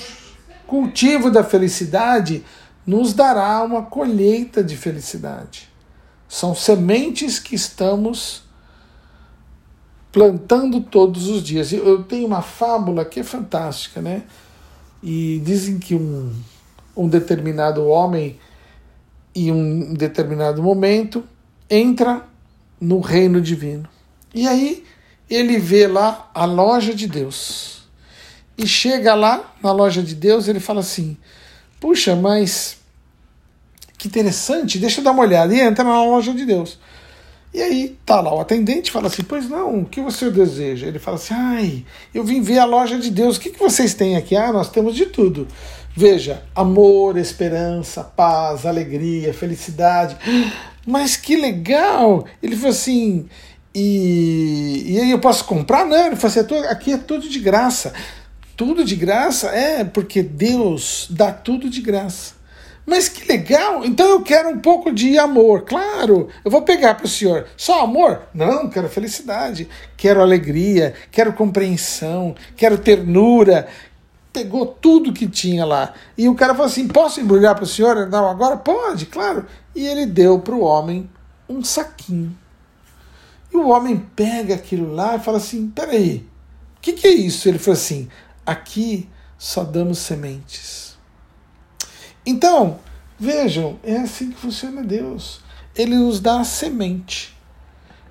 Cultivo 0.67 1.31
da 1.31 1.43
felicidade 1.43 2.45
nos 2.87 3.12
dará 3.12 3.62
uma 3.62 3.83
colheita 3.83 4.62
de 4.62 4.77
felicidade. 4.77 5.69
São 6.29 6.55
sementes 6.55 7.39
que 7.39 7.55
estamos 7.55 8.45
plantando 10.12 10.81
todos 10.81 11.29
os 11.29 11.43
dias. 11.43 11.73
Eu 11.73 12.03
tenho 12.05 12.27
uma 12.27 12.43
fábula 12.43 13.05
que 13.05 13.21
é 13.21 13.25
fantástica, 13.25 14.00
né? 14.00 14.23
E 15.03 15.41
dizem 15.45 15.79
que 15.79 15.95
um, 15.95 16.33
um 16.97 17.09
determinado 17.09 17.87
homem, 17.87 18.39
em 19.35 19.50
um 19.50 19.95
determinado 19.95 20.62
momento, 20.62 21.25
entra 21.69 22.25
no 22.81 23.00
reino 23.00 23.41
divino. 23.41 23.89
E 24.35 24.47
aí 24.47 24.85
ele 25.30 25.58
vê 25.58 25.87
lá 25.87 26.30
a 26.34 26.44
loja 26.44 26.92
de 26.92 27.06
Deus. 27.06 27.82
E 28.58 28.66
chega 28.66 29.14
lá 29.14 29.54
na 29.62 29.72
loja 29.72 30.02
de 30.02 30.14
Deus, 30.14 30.49
ele 30.49 30.60
fala 30.60 30.80
assim: 30.80 31.16
Puxa, 31.78 32.16
mas 32.16 32.76
que 33.96 34.08
interessante, 34.08 34.78
deixa 34.78 35.00
eu 35.00 35.04
dar 35.04 35.12
uma 35.12 35.22
olhada. 35.22 35.54
E 35.54 35.60
entra 35.60 35.84
na 35.84 36.04
loja 36.04 36.34
de 36.34 36.44
Deus. 36.44 36.78
E 37.52 37.60
aí 37.60 37.99
tá 38.06 38.20
lá 38.20 38.32
o 38.32 38.40
atendente 38.40 38.90
fala 38.90 39.08
assim: 39.08 39.22
Pois 39.22 39.49
não, 39.49 39.80
o 39.80 39.84
que 39.84 40.00
você 40.00 40.30
deseja? 40.30 40.87
Ele 40.87 40.99
fala 40.99 41.16
assim: 41.16 41.34
Ai, 41.34 41.84
eu 42.14 42.22
vim 42.22 42.40
ver 42.42 42.58
a 42.58 42.64
loja 42.64 42.99
de 42.99 43.10
Deus, 43.10 43.37
o 43.37 43.40
que, 43.40 43.50
que 43.50 43.58
vocês 43.58 43.94
têm 43.94 44.16
aqui? 44.16 44.37
Ah, 44.37 44.52
nós 44.52 44.70
temos 44.70 44.94
de 44.94 45.06
tudo. 45.06 45.49
Veja, 45.96 46.44
amor, 46.54 47.16
esperança, 47.16 48.04
paz, 48.04 48.64
alegria, 48.64 49.34
felicidade. 49.34 50.16
Mas 50.87 51.16
que 51.16 51.34
legal! 51.37 52.25
Ele 52.42 52.54
falou 52.56 52.70
assim: 52.70 53.28
E, 53.75 54.85
e 54.87 55.00
aí 55.00 55.11
eu 55.11 55.21
posso 55.21 55.45
comprar? 55.45 55.87
Não, 55.87 56.07
ele 56.07 56.17
falou 56.17 56.41
assim: 56.41 56.55
é 56.55 56.69
Aqui 56.71 56.93
é 56.93 56.99
tudo 56.99 57.29
de 57.29 57.39
graça. 57.39 57.93
Tudo 58.57 58.85
de 58.85 58.97
graça? 58.97 59.49
É, 59.49 59.85
porque 59.85 60.23
Deus 60.23 61.07
dá 61.11 61.33
tudo 61.33 61.71
de 61.71 61.81
graça. 61.81 62.35
Mas 62.85 63.09
que 63.09 63.27
legal! 63.31 63.85
Então 63.85 64.09
eu 64.09 64.23
quero 64.23 64.49
um 64.49 64.59
pouco 64.59 64.93
de 64.93 65.17
amor. 65.17 65.62
Claro, 65.62 66.29
eu 66.45 66.50
vou 66.50 66.62
pegar 66.62 66.95
para 66.95 67.07
o 67.07 67.09
senhor. 67.09 67.47
Só 67.57 67.85
amor? 67.85 68.23
Não, 68.35 68.69
quero 68.69 68.89
felicidade, 68.89 69.69
quero 69.97 70.21
alegria, 70.21 70.95
quero 71.11 71.33
compreensão, 71.33 72.35
quero 72.57 72.79
ternura. 72.79 73.69
Pegou 74.33 74.67
tudo 74.67 75.12
que 75.12 75.29
tinha 75.29 75.65
lá. 75.65 75.93
E 76.19 76.29
o 76.29 76.35
cara 76.35 76.53
falou 76.53 76.67
assim: 76.67 76.89
posso 76.89 77.21
embrulhar 77.21 77.55
para 77.55 77.65
o 77.65 77.67
senhor? 77.67 78.09
Não, 78.09 78.29
agora 78.29 78.57
pode, 78.57 79.07
claro. 79.07 79.47
E 79.75 79.87
ele 79.87 80.07
deu 80.07 80.41
para 80.41 80.55
o 80.55 80.62
homem 80.62 81.09
um 81.49 81.62
saquinho. 81.62 82.37
E 83.52 83.57
o 83.57 83.69
homem 83.69 83.97
pega 84.14 84.54
aquilo 84.54 84.92
lá 84.95 85.16
e 85.16 85.21
fala 85.21 85.38
assim: 85.38 85.69
peraí, 85.69 86.26
o 86.76 86.80
que, 86.80 86.92
que 86.92 87.07
é 87.07 87.12
isso? 87.12 87.49
Ele 87.49 87.59
falou 87.59 87.78
assim: 87.78 88.09
aqui 88.47 89.09
só 89.38 89.64
damos 89.64 89.99
sementes. 89.99 90.99
Então, 92.25 92.78
vejam, 93.19 93.78
é 93.83 93.97
assim 93.97 94.30
que 94.30 94.38
funciona 94.38 94.83
Deus. 94.83 95.40
Ele 95.75 95.97
nos 95.97 96.21
dá 96.21 96.40
a 96.40 96.45
semente, 96.45 97.37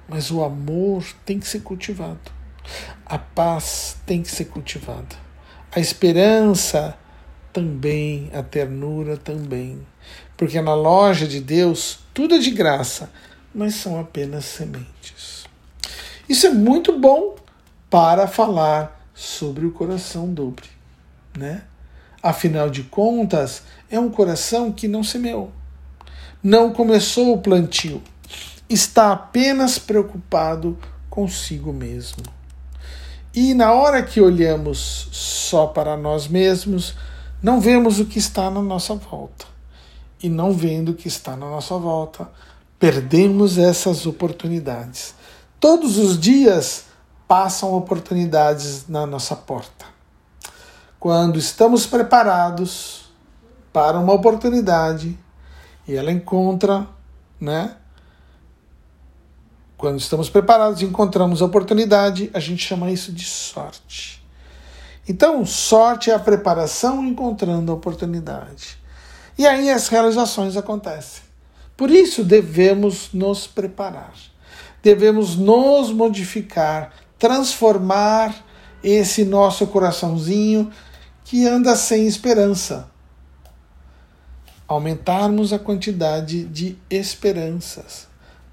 mas 0.08 0.31
o 0.31 0.43
amor 0.43 1.03
tem 1.25 1.39
que 1.39 1.48
ser 1.48 1.62
cultivado. 1.62 2.31
A 3.05 3.17
paz 3.17 3.98
tem 4.05 4.22
que 4.22 4.29
ser 4.29 4.46
cultivada. 4.46 5.15
A 5.72 5.79
esperança 5.79 6.98
também, 7.53 8.29
a 8.34 8.41
ternura 8.41 9.17
também. 9.17 9.86
Porque 10.36 10.60
na 10.62 10.74
loja 10.74 11.27
de 11.27 11.39
Deus 11.39 12.00
tudo 12.13 12.36
é 12.36 12.39
de 12.39 12.51
graça, 12.51 13.12
mas 13.53 13.75
são 13.75 14.00
apenas 14.00 14.46
sementes. 14.46 15.46
Isso 16.27 16.48
é 16.48 16.50
muito 16.50 16.98
bom 17.00 17.36
para 17.89 18.27
falar 18.27 19.08
sobre 19.13 19.65
o 19.65 19.72
coração 19.72 20.34
dobre, 20.34 20.68
né? 21.38 21.63
Afinal 22.22 22.70
de 22.70 22.84
contas, 22.84 23.63
é 23.89 24.00
um 24.00 24.10
coração 24.10 24.72
que 24.72 24.88
não 24.88 25.03
semeou, 25.03 25.51
não 26.44 26.72
começou 26.72 27.34
o 27.34 27.41
plantio, 27.41 28.01
está 28.70 29.12
apenas 29.12 29.79
preocupado 29.79 30.77
consigo 31.10 31.74
mesmo. 31.74 32.24
E 33.34 33.53
na 33.53 33.74
hora 33.74 34.03
que 34.03 34.22
olhamos 34.22 35.08
só 35.12 35.68
para 35.68 35.96
nós 35.96 36.27
mesmos, 36.27 36.96
não 37.41 37.60
vemos 37.60 38.00
o 38.00 38.06
que 38.06 38.20
está 38.20 38.50
na 38.50 38.62
nossa 38.62 38.94
volta. 38.96 39.46
E 40.22 40.27
não 40.27 40.51
vendo 40.51 40.89
o 40.89 40.94
que 40.94 41.08
está 41.08 41.38
na 41.38 41.50
nossa 41.50 41.77
volta, 41.77 42.29
perdemos 42.79 43.57
essas 43.57 44.05
oportunidades. 44.05 45.13
Todos 45.59 45.98
os 45.98 46.17
dias 46.17 46.86
passam 47.27 47.74
oportunidades 47.74 48.88
na 48.88 49.05
nossa 49.05 49.36
porta 49.36 50.00
quando 51.00 51.39
estamos 51.39 51.86
preparados 51.86 53.09
para 53.71 53.98
uma 53.98 54.13
oportunidade 54.13 55.17
e 55.88 55.95
ela 55.95 56.12
encontra, 56.12 56.86
né, 57.39 57.75
quando 59.77 59.98
estamos 59.98 60.29
preparados 60.29 60.81
e 60.81 60.86
encontramos 60.86 61.41
a 61.41 61.45
oportunidade, 61.45 62.29
a 62.33 62.39
gente 62.39 62.65
chama 62.65 62.91
isso 62.91 63.13
de 63.13 63.24
sorte. 63.24 64.21
Então, 65.07 65.45
sorte 65.45 66.12
é 66.12 66.13
a 66.13 66.19
preparação 66.19 67.03
encontrando 67.05 67.71
a 67.71 67.75
oportunidade. 67.75 68.77
E 69.38 69.48
aí 69.48 69.71
as 69.71 69.88
realizações 69.88 70.57
acontecem. 70.57 71.24
Por 71.79 71.91
isso 71.91 72.25
devemos 72.25 73.13
nos 73.13 73.48
preparar. 73.48 74.12
Devemos 74.83 75.38
nos 75.38 75.93
modificar, 75.93 76.91
transformar 77.17 78.36
esse 78.83 79.24
nosso 79.24 79.65
coraçãozinho 79.65 80.69
que 81.24 81.48
anda 81.48 81.77
sem 81.77 82.05
esperança. 82.05 82.91
Aumentarmos 84.67 85.53
a 85.53 85.57
quantidade 85.57 86.43
de 86.43 86.77
esperanças 86.89 88.09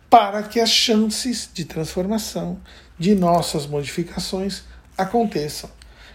para 0.08 0.44
que 0.44 0.60
as 0.60 0.70
chances 0.70 1.50
de 1.52 1.64
transformação, 1.64 2.60
de 2.96 3.16
nossas 3.16 3.66
modificações 3.66 4.62
aconteçam. 4.96 5.68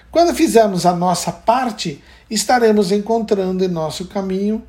Quando 0.09 0.33
fizermos 0.33 0.85
a 0.85 0.95
nossa 0.95 1.33
parte, 1.33 2.01
estaremos 2.29 2.89
encontrando 2.89 3.65
em 3.65 3.67
nosso 3.67 4.05
caminho 4.05 4.65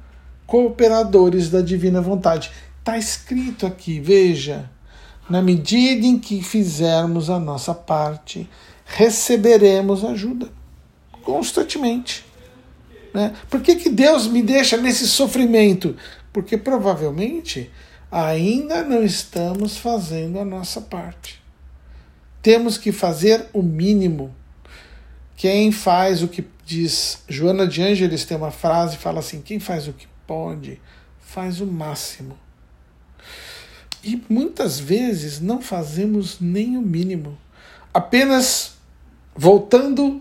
cooperadores 0.47 1.49
da 1.51 1.61
divina 1.61 2.01
vontade. 2.01 2.51
Está 2.79 2.99
escrito 2.99 3.67
aqui, 3.67 4.01
veja. 4.01 4.71
Na 5.29 5.41
medida 5.41 6.05
em 6.05 6.19
que 6.19 6.43
fizermos 6.43 7.31
a 7.31 7.39
nossa 7.39 7.75
parte, 7.75 8.49
receberemos 8.85 10.05
ajuda 10.05 10.49
constantemente. 11.23 12.25
Né? 13.15 13.33
Por 13.49 13.61
que, 13.61 13.77
que 13.77 13.89
Deus 13.89 14.27
me 14.27 14.43
deixa 14.43 14.77
nesse 14.77 15.07
sofrimento? 15.07 15.97
Porque 16.33 16.57
provavelmente 16.57 17.71
ainda 18.11 18.83
não 18.83 19.03
estamos 19.03 19.77
fazendo 19.77 20.39
a 20.39 20.45
nossa 20.45 20.81
parte. 20.81 21.43
Temos 22.43 22.77
que 22.77 22.91
fazer 22.91 23.47
o 23.53 23.63
mínimo. 23.63 24.35
Quem 25.37 25.71
faz 25.73 26.23
o 26.23 26.29
que 26.29 26.45
diz 26.65 27.23
Joana 27.29 27.67
de 27.67 27.83
Ângeles 27.83 28.25
tem 28.25 28.37
uma 28.37 28.51
frase 28.51 28.97
fala 28.97 29.21
assim: 29.21 29.41
quem 29.41 29.59
faz 29.59 29.89
o 29.89 29.93
que 29.93 30.07
pode, 30.27 30.81
faz 31.21 31.61
o 31.61 31.67
máximo. 31.67 32.37
E 34.03 34.21
muitas 34.29 34.79
vezes 34.79 35.41
não 35.41 35.63
fazemos 35.63 36.41
nem 36.41 36.77
o 36.77 36.83
mínimo. 36.83 37.39
Apenas 37.95 38.77
voltando 39.35 40.21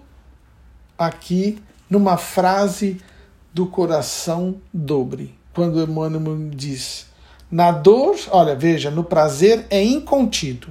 aqui 0.98 1.62
numa 1.90 2.16
frase 2.16 3.02
do 3.54 3.66
coração 3.66 4.56
dobre, 4.74 5.36
quando 5.54 5.82
Emmanuel 5.82 6.50
diz: 6.50 7.08
Na 7.50 7.72
dor, 7.72 8.16
olha, 8.30 8.56
veja, 8.56 8.92
no 8.92 9.04
prazer 9.04 9.66
é 9.70 9.84
incontido, 9.84 10.70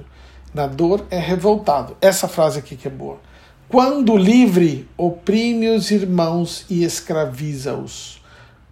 na 0.53 0.65
dor 0.65 1.05
é 1.11 1.19
revoltado. 1.19 1.97
Essa 1.99 2.27
frase 2.27 2.59
aqui 2.59 2.75
que 2.75 2.87
é 2.87 2.91
boa. 2.91 3.19
Quando 3.67 4.17
livre, 4.17 4.87
oprime 4.97 5.69
os 5.69 5.91
irmãos 5.91 6.65
e 6.69 6.83
escraviza-os. 6.83 8.20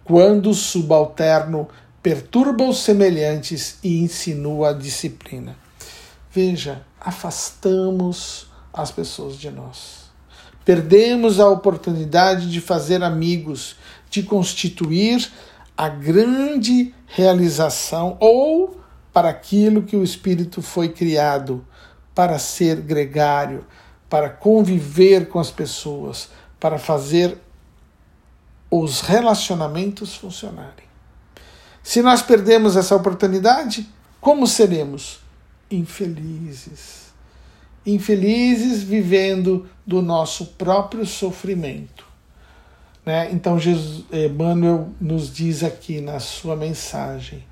Quando 0.04 0.52
subalterno, 0.54 1.68
perturba 2.02 2.64
os 2.64 2.78
semelhantes 2.78 3.78
e 3.82 4.02
insinua 4.02 4.70
a 4.70 4.72
disciplina. 4.72 5.56
Veja, 6.32 6.82
afastamos 7.00 8.48
as 8.72 8.90
pessoas 8.90 9.36
de 9.36 9.50
nós. 9.50 10.10
Perdemos 10.64 11.40
a 11.40 11.48
oportunidade 11.48 12.50
de 12.50 12.60
fazer 12.60 13.02
amigos, 13.02 13.76
de 14.08 14.22
constituir 14.22 15.30
a 15.76 15.88
grande 15.88 16.94
realização 17.06 18.16
ou 18.20 18.80
para 19.12 19.28
aquilo 19.28 19.82
que 19.82 19.96
o 19.96 20.04
espírito 20.04 20.62
foi 20.62 20.90
criado 20.90 21.64
para 22.14 22.38
ser 22.38 22.80
gregário, 22.80 23.64
para 24.08 24.28
conviver 24.28 25.28
com 25.28 25.38
as 25.38 25.50
pessoas, 25.50 26.28
para 26.58 26.78
fazer 26.78 27.38
os 28.70 29.00
relacionamentos 29.00 30.14
funcionarem. 30.14 30.88
Se 31.82 32.02
nós 32.02 32.22
perdemos 32.22 32.76
essa 32.76 32.94
oportunidade, 32.94 33.88
como 34.20 34.46
seremos? 34.46 35.20
Infelizes. 35.70 37.10
Infelizes 37.84 38.82
vivendo 38.82 39.68
do 39.86 40.02
nosso 40.02 40.46
próprio 40.46 41.06
sofrimento. 41.06 42.04
Né? 43.04 43.30
Então, 43.32 43.58
Jesus, 43.58 44.04
Emmanuel 44.12 44.90
nos 45.00 45.32
diz 45.32 45.64
aqui 45.64 46.00
na 46.00 46.20
sua 46.20 46.54
mensagem: 46.54 47.42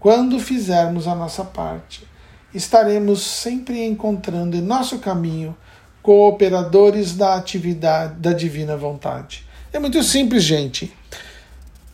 quando 0.00 0.40
fizermos 0.40 1.06
a 1.06 1.14
nossa 1.14 1.44
parte, 1.44 2.06
estaremos 2.54 3.22
sempre 3.22 3.84
encontrando 3.84 4.56
em 4.56 4.62
nosso 4.62 4.98
caminho 4.98 5.56
cooperadores 6.02 7.14
da 7.14 7.34
atividade 7.34 8.14
da 8.20 8.32
divina 8.32 8.76
vontade. 8.76 9.43
É 9.74 9.78
muito 9.80 10.00
simples, 10.04 10.44
gente. 10.44 10.96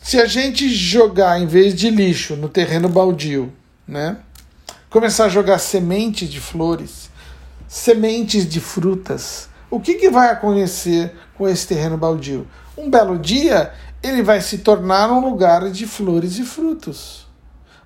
Se 0.02 0.20
a 0.20 0.26
gente 0.26 0.68
jogar, 0.68 1.40
em 1.40 1.46
vez 1.46 1.74
de 1.74 1.88
lixo, 1.88 2.36
no 2.36 2.46
terreno 2.46 2.90
baldio, 2.90 3.50
né? 3.88 4.18
Começar 4.90 5.24
a 5.24 5.28
jogar 5.30 5.56
sementes 5.56 6.28
de 6.28 6.38
flores, 6.38 7.08
sementes 7.66 8.46
de 8.46 8.60
frutas, 8.60 9.48
o 9.70 9.80
que, 9.80 9.94
que 9.94 10.10
vai 10.10 10.28
acontecer 10.28 11.10
com 11.38 11.48
esse 11.48 11.66
terreno 11.66 11.96
baldio? 11.96 12.46
Um 12.76 12.90
belo 12.90 13.18
dia, 13.18 13.72
ele 14.02 14.22
vai 14.22 14.42
se 14.42 14.58
tornar 14.58 15.10
um 15.10 15.26
lugar 15.26 15.70
de 15.70 15.86
flores 15.86 16.38
e 16.38 16.44
frutos. 16.44 17.26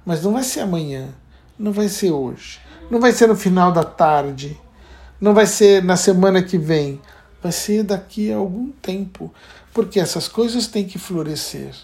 Mas 0.04 0.24
não 0.24 0.33
vai 0.33 0.42
ser 0.42 0.62
amanhã, 0.62 1.11
não 1.57 1.70
vai 1.70 1.88
ser 1.88 2.11
hoje, 2.11 2.59
não 2.90 2.98
vai 2.98 3.12
ser 3.12 3.28
no 3.28 3.37
final 3.37 3.70
da 3.70 3.85
tarde, 3.85 4.61
não 5.20 5.33
vai 5.33 5.46
ser 5.46 5.85
na 5.85 5.96
semana 5.96 6.42
que 6.42 6.59
vem, 6.59 7.00
vai 7.40 7.52
ser 7.52 7.85
daqui 7.85 8.33
a 8.33 8.37
algum 8.37 8.72
tempo, 8.83 9.33
porque 9.74 9.98
essas 9.98 10.28
coisas 10.28 10.68
têm 10.68 10.84
que 10.84 10.98
florescer. 10.98 11.74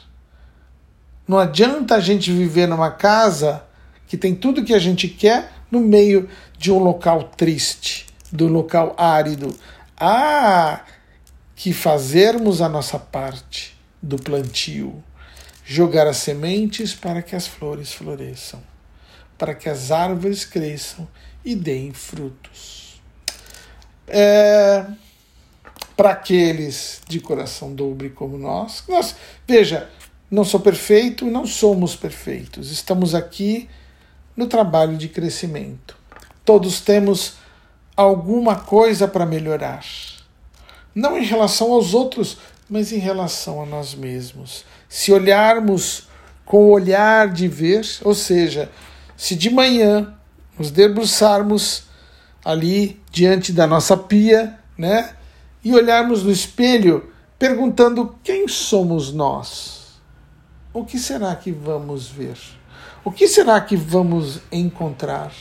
Não 1.26 1.38
adianta 1.38 1.96
a 1.96 2.00
gente 2.00 2.32
viver 2.32 2.66
numa 2.66 2.90
casa 2.90 3.64
que 4.06 4.16
tem 4.16 4.34
tudo 4.34 4.64
que 4.64 4.72
a 4.72 4.78
gente 4.78 5.08
quer 5.08 5.52
no 5.70 5.80
meio 5.80 6.28
de 6.56 6.72
um 6.72 6.78
local 6.78 7.24
triste, 7.36 8.06
do 8.32 8.46
local 8.46 8.94
árido. 8.96 9.54
Há 9.96 10.82
que 11.56 11.72
fazermos 11.72 12.62
a 12.62 12.68
nossa 12.68 12.98
parte 12.98 13.76
do 14.00 14.16
plantio, 14.16 15.02
jogar 15.64 16.06
as 16.06 16.16
sementes 16.16 16.94
para 16.94 17.20
que 17.20 17.36
as 17.36 17.46
flores 17.46 17.92
floresçam, 17.92 18.62
para 19.36 19.54
que 19.54 19.68
as 19.68 19.90
árvores 19.90 20.44
cresçam 20.44 21.06
e 21.44 21.54
deem 21.54 21.92
frutos. 21.92 23.00
É, 24.06 24.86
para 25.96 26.10
aqueles 26.10 27.02
de 27.06 27.20
coração 27.20 27.74
dobre 27.74 28.10
como 28.10 28.38
nós, 28.38 28.84
nós 28.88 29.14
veja, 29.46 29.88
não 30.30 30.44
sou 30.44 30.60
perfeito, 30.60 31.26
não 31.26 31.46
somos 31.46 31.96
perfeitos. 31.96 32.70
Estamos 32.70 33.14
aqui 33.14 33.68
no 34.36 34.46
trabalho 34.46 34.96
de 34.96 35.08
crescimento. 35.08 35.96
Todos 36.44 36.80
temos 36.80 37.34
alguma 37.96 38.56
coisa 38.56 39.08
para 39.08 39.26
melhorar. 39.26 39.84
Não 40.94 41.18
em 41.18 41.24
relação 41.24 41.72
aos 41.72 41.92
outros, 41.94 42.38
mas 42.68 42.92
em 42.92 42.98
relação 42.98 43.62
a 43.62 43.66
nós 43.66 43.94
mesmos. 43.94 44.64
Se 44.88 45.12
olharmos 45.12 46.08
com 46.44 46.64
o 46.64 46.70
olhar 46.70 47.28
de 47.28 47.46
ver, 47.46 47.86
ou 48.02 48.14
seja, 48.14 48.70
se 49.16 49.34
de 49.34 49.50
manhã 49.50 50.14
nos 50.58 50.70
debruçarmos 50.70 51.84
ali 52.44 53.00
diante 53.10 53.52
da 53.52 53.66
nossa 53.66 53.96
pia, 53.96 54.58
né, 54.78 55.14
e 55.62 55.74
olharmos 55.74 56.22
no 56.22 56.30
espelho 56.30 57.10
perguntando 57.38 58.14
quem 58.22 58.46
somos 58.48 59.12
nós 59.12 59.80
o 60.72 60.84
que 60.84 60.98
será 60.98 61.34
que 61.34 61.50
vamos 61.50 62.08
ver? 62.08 62.38
O 63.04 63.10
que 63.10 63.26
será 63.26 63.60
que 63.60 63.76
vamos 63.76 64.40
encontrar? 64.52 65.32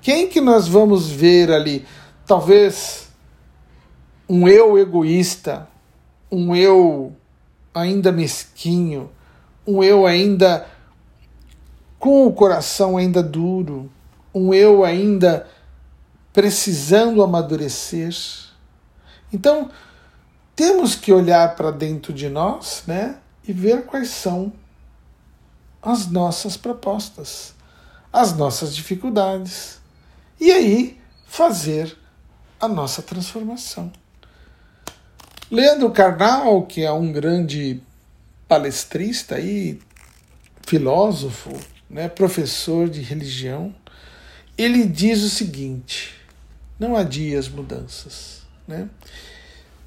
Quem 0.00 0.28
que 0.28 0.40
nós 0.40 0.68
vamos 0.68 1.10
ver 1.10 1.50
ali? 1.50 1.84
Talvez 2.26 3.08
um 4.28 4.46
eu 4.46 4.78
egoísta, 4.78 5.68
um 6.30 6.54
eu 6.54 7.12
ainda 7.74 8.12
mesquinho, 8.12 9.10
um 9.66 9.82
eu 9.82 10.06
ainda 10.06 10.66
com 11.98 12.26
o 12.26 12.32
coração 12.32 12.96
ainda 12.96 13.22
duro, 13.22 13.90
um 14.34 14.54
eu 14.54 14.84
ainda 14.84 15.46
precisando 16.32 17.22
amadurecer. 17.22 18.14
Então, 19.32 19.70
temos 20.54 20.94
que 20.94 21.12
olhar 21.12 21.56
para 21.56 21.70
dentro 21.70 22.12
de 22.12 22.28
nós, 22.28 22.84
né? 22.86 23.16
e 23.46 23.52
ver 23.52 23.84
quais 23.84 24.08
são 24.10 24.52
as 25.80 26.06
nossas 26.06 26.56
propostas, 26.56 27.54
as 28.12 28.36
nossas 28.36 28.74
dificuldades. 28.74 29.80
E 30.38 30.50
aí 30.50 31.00
fazer 31.26 31.96
a 32.60 32.68
nossa 32.68 33.02
transformação. 33.02 33.92
Leandro 35.50 35.90
Carnal, 35.90 36.66
que 36.66 36.82
é 36.82 36.92
um 36.92 37.12
grande 37.12 37.82
palestrista 38.46 39.40
e 39.40 39.80
filósofo, 40.66 41.50
né, 41.90 42.08
professor 42.08 42.88
de 42.88 43.00
religião, 43.00 43.74
ele 44.56 44.86
diz 44.86 45.22
o 45.22 45.28
seguinte: 45.28 46.14
não 46.78 46.96
adie 46.96 47.36
as 47.36 47.48
mudanças. 47.48 48.41
Né? 48.66 48.88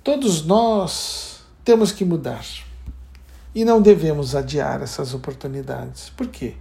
Todos 0.04 0.46
nós 0.46 1.40
temos 1.64 1.92
que 1.92 2.06
mudar 2.06 2.46
e 3.54 3.64
não 3.64 3.82
devemos 3.82 4.36
adiar 4.36 4.82
essas 4.82 5.14
oportunidades. 5.14 6.10
Por 6.10 6.28
quê? 6.28 6.56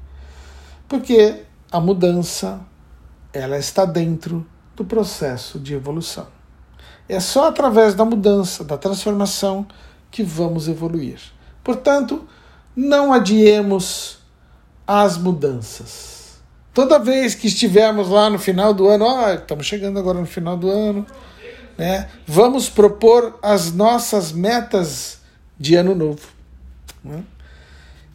Porque 0.88 1.42
a 1.70 1.80
mudança 1.80 2.60
ela 3.32 3.58
está 3.58 3.84
dentro 3.84 4.46
do 4.76 4.84
processo 4.84 5.58
de 5.58 5.74
evolução. 5.74 6.28
É 7.08 7.20
só 7.20 7.48
através 7.48 7.94
da 7.94 8.04
mudança, 8.04 8.64
da 8.64 8.78
transformação, 8.78 9.66
que 10.10 10.22
vamos 10.22 10.68
evoluir. 10.68 11.18
Portanto, 11.62 12.26
não 12.74 13.12
adiemos 13.12 14.18
as 14.86 15.18
mudanças. 15.18 16.38
Toda 16.72 16.98
vez 16.98 17.34
que 17.34 17.46
estivermos 17.46 18.08
lá 18.08 18.30
no 18.30 18.38
final 18.38 18.72
do 18.72 18.88
ano, 18.88 19.04
ó, 19.04 19.32
estamos 19.32 19.66
chegando 19.66 19.98
agora 19.98 20.20
no 20.20 20.26
final 20.26 20.56
do 20.56 20.68
ano, 20.70 21.06
né? 21.76 22.08
Vamos 22.26 22.68
propor 22.68 23.38
as 23.42 23.72
nossas 23.72 24.32
metas 24.32 25.18
de 25.58 25.74
ano 25.74 25.94
novo. 25.94 26.26
Né? 27.02 27.22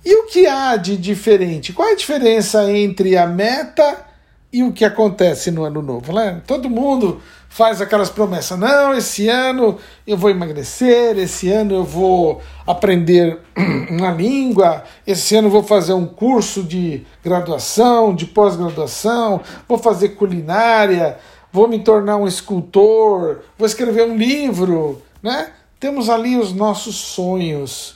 E 0.03 0.15
o 0.15 0.27
que 0.27 0.47
há 0.47 0.75
de 0.75 0.97
diferente? 0.97 1.73
Qual 1.73 1.87
é 1.87 1.91
a 1.91 1.97
diferença 1.97 2.71
entre 2.71 3.17
a 3.17 3.27
meta 3.27 4.05
e 4.51 4.63
o 4.63 4.71
que 4.71 4.85
acontece 4.85 5.51
no 5.51 5.63
ano 5.63 5.81
novo? 5.81 6.13
Né? 6.13 6.41
Todo 6.47 6.69
mundo 6.69 7.21
faz 7.49 7.81
aquelas 7.81 8.09
promessas. 8.09 8.57
Não, 8.57 8.93
esse 8.93 9.27
ano 9.27 9.77
eu 10.07 10.15
vou 10.15 10.29
emagrecer, 10.29 11.17
esse 11.17 11.51
ano 11.51 11.73
eu 11.73 11.83
vou 11.83 12.41
aprender 12.65 13.39
uma 13.89 14.11
língua, 14.11 14.83
esse 15.05 15.35
ano 15.35 15.47
eu 15.47 15.51
vou 15.51 15.63
fazer 15.63 15.93
um 15.93 16.05
curso 16.05 16.63
de 16.63 17.05
graduação, 17.23 18.15
de 18.15 18.27
pós-graduação, 18.27 19.41
vou 19.67 19.77
fazer 19.77 20.09
culinária, 20.09 21.17
vou 21.51 21.67
me 21.67 21.79
tornar 21.83 22.17
um 22.17 22.27
escultor, 22.27 23.41
vou 23.57 23.65
escrever 23.65 24.03
um 24.03 24.15
livro, 24.15 25.01
né? 25.21 25.51
Temos 25.79 26.09
ali 26.09 26.37
os 26.37 26.53
nossos 26.53 26.95
sonhos. 26.95 27.95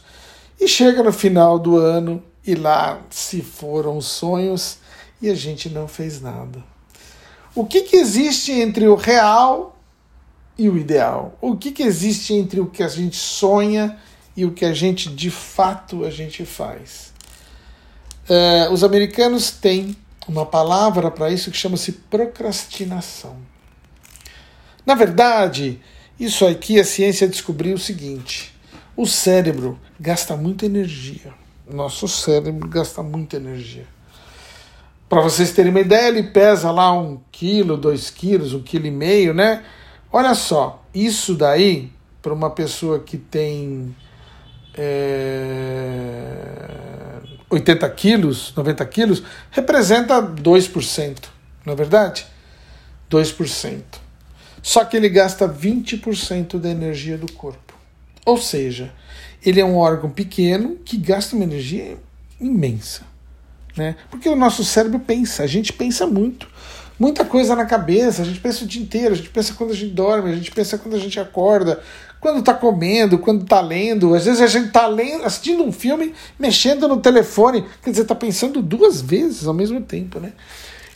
E 0.60 0.68
chega 0.68 1.04
no 1.04 1.12
final 1.12 1.60
do 1.60 1.78
ano 1.78 2.24
e 2.46 2.56
lá 2.56 3.02
se 3.10 3.42
foram 3.42 3.98
os 3.98 4.06
sonhos 4.06 4.78
e 5.22 5.30
a 5.30 5.36
gente 5.36 5.70
não 5.70 5.88
fez 5.88 6.22
nada. 6.22 6.64
O 7.56 7.66
que, 7.66 7.82
que 7.82 7.98
existe 7.98 8.52
entre 8.52 8.88
o 8.88 8.96
real 8.96 9.78
e 10.58 10.70
o 10.70 10.78
ideal? 10.78 11.38
O 11.42 11.56
que, 11.56 11.72
que 11.72 11.84
existe 11.84 12.34
entre 12.34 12.60
o 12.60 12.68
que 12.68 12.82
a 12.82 12.88
gente 12.88 13.16
sonha 13.16 13.98
e 14.36 14.46
o 14.46 14.52
que 14.52 14.66
a 14.66 14.74
gente 14.74 15.10
de 15.10 15.30
fato 15.30 16.04
a 16.04 16.10
gente 16.10 16.46
faz? 16.46 17.14
Uh, 18.28 18.72
os 18.72 18.84
americanos 18.84 19.52
têm 19.52 19.96
uma 20.28 20.46
palavra 20.46 21.12
para 21.12 21.30
isso 21.30 21.52
que 21.52 21.58
chama-se 21.58 21.92
procrastinação. 21.92 23.38
Na 24.86 24.96
verdade, 24.96 25.80
isso 26.20 26.46
aqui 26.46 26.80
a 26.80 26.84
ciência 26.84 27.28
descobriu 27.28 27.76
o 27.76 27.80
seguinte: 27.80 28.54
o 28.96 29.06
cérebro 29.06 29.80
gasta 30.00 30.36
muita 30.36 30.66
energia. 30.66 31.34
Nosso 31.70 32.08
cérebro 32.08 32.68
gasta 32.68 33.02
muita 33.02 33.38
energia. 33.38 33.88
Para 35.08 35.22
vocês 35.22 35.52
terem 35.52 35.72
uma 35.72 35.80
ideia, 35.80 36.08
ele 36.08 36.24
pesa 36.24 36.72
lá 36.72 36.92
um 36.92 37.20
quilo, 37.32 37.78
dois 37.78 38.10
quilos, 38.10 38.54
um 38.54 38.62
quilo 38.62 38.88
e 38.88 38.92
meio, 38.92 39.34
né? 39.34 39.64
Olha 40.12 40.34
só, 40.34 40.84
isso 40.94 41.36
daí, 41.36 41.92
para 42.22 42.34
uma 42.34 42.50
pessoa 42.50 43.00
que 43.00 43.18
tem 43.18 43.96
é, 44.76 46.68
80 47.54 47.90
quilos, 47.92 48.54
90 48.56 48.86
quilos, 48.88 49.24
representa 49.52 50.22
2%, 50.22 51.18
não 51.66 51.74
é 51.74 51.76
verdade? 51.76 52.26
2%. 53.10 53.82
Só 54.62 54.84
que 54.86 54.98
ele 54.98 55.10
gasta 55.10 55.48
20% 55.48 56.60
da 56.60 56.70
energia 56.70 57.18
do 57.18 57.32
corpo. 57.32 57.74
Ou 58.26 58.38
seja, 58.38 58.92
ele 59.46 59.60
é 59.60 59.66
um 59.66 59.76
órgão 59.76 60.10
pequeno 60.10 60.78
que 60.84 60.98
gasta 60.98 61.36
uma 61.36 61.44
energia 61.44 61.98
imensa. 62.40 63.02
Né? 63.76 63.96
Porque 64.10 64.30
o 64.30 64.36
nosso 64.36 64.64
cérebro 64.64 65.00
pensa, 65.00 65.44
a 65.44 65.48
gente 65.48 65.74
pensa 65.74 66.08
muito. 66.08 66.48
Muita 67.00 67.26
coisa 67.26 67.56
na 67.56 67.66
cabeça, 67.66 68.22
a 68.22 68.26
gente 68.26 68.40
pensa 68.40 68.64
o 68.64 68.68
dia 68.68 68.82
inteiro, 68.82 69.14
a 69.14 69.18
gente 69.18 69.30
pensa 69.30 69.54
quando 69.54 69.72
a 69.72 69.76
gente 69.76 69.92
dorme, 69.92 70.32
a 70.32 70.36
gente 70.36 70.52
pensa 70.52 70.78
quando 70.78 70.96
a 70.96 71.00
gente 71.00 71.20
acorda, 71.20 71.82
quando 72.20 72.40
está 72.40 72.54
comendo, 72.54 73.18
quando 73.18 73.44
está 73.44 73.60
lendo. 73.60 74.14
Às 74.14 74.26
vezes 74.26 74.42
a 74.42 74.48
gente 74.48 74.68
está 74.68 74.88
lendo, 74.88 75.24
assistindo 75.24 75.64
um 75.64 75.72
filme, 75.72 76.14
mexendo 76.38 76.88
no 76.88 76.98
telefone, 76.98 77.66
quer 77.84 77.90
dizer, 77.90 78.04
está 78.04 78.16
pensando 78.16 78.62
duas 78.62 79.02
vezes 79.02 79.48
ao 79.48 79.54
mesmo 79.54 79.82
tempo. 79.82 80.20
Né? 80.20 80.34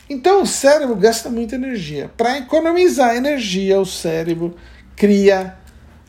Então 0.08 0.42
o 0.42 0.46
cérebro 0.46 0.94
gasta 0.96 1.28
muita 1.28 1.56
energia. 1.56 2.10
Para 2.16 2.38
economizar 2.38 3.16
energia, 3.16 3.80
o 3.80 3.86
cérebro 3.86 4.54
cria 4.96 5.56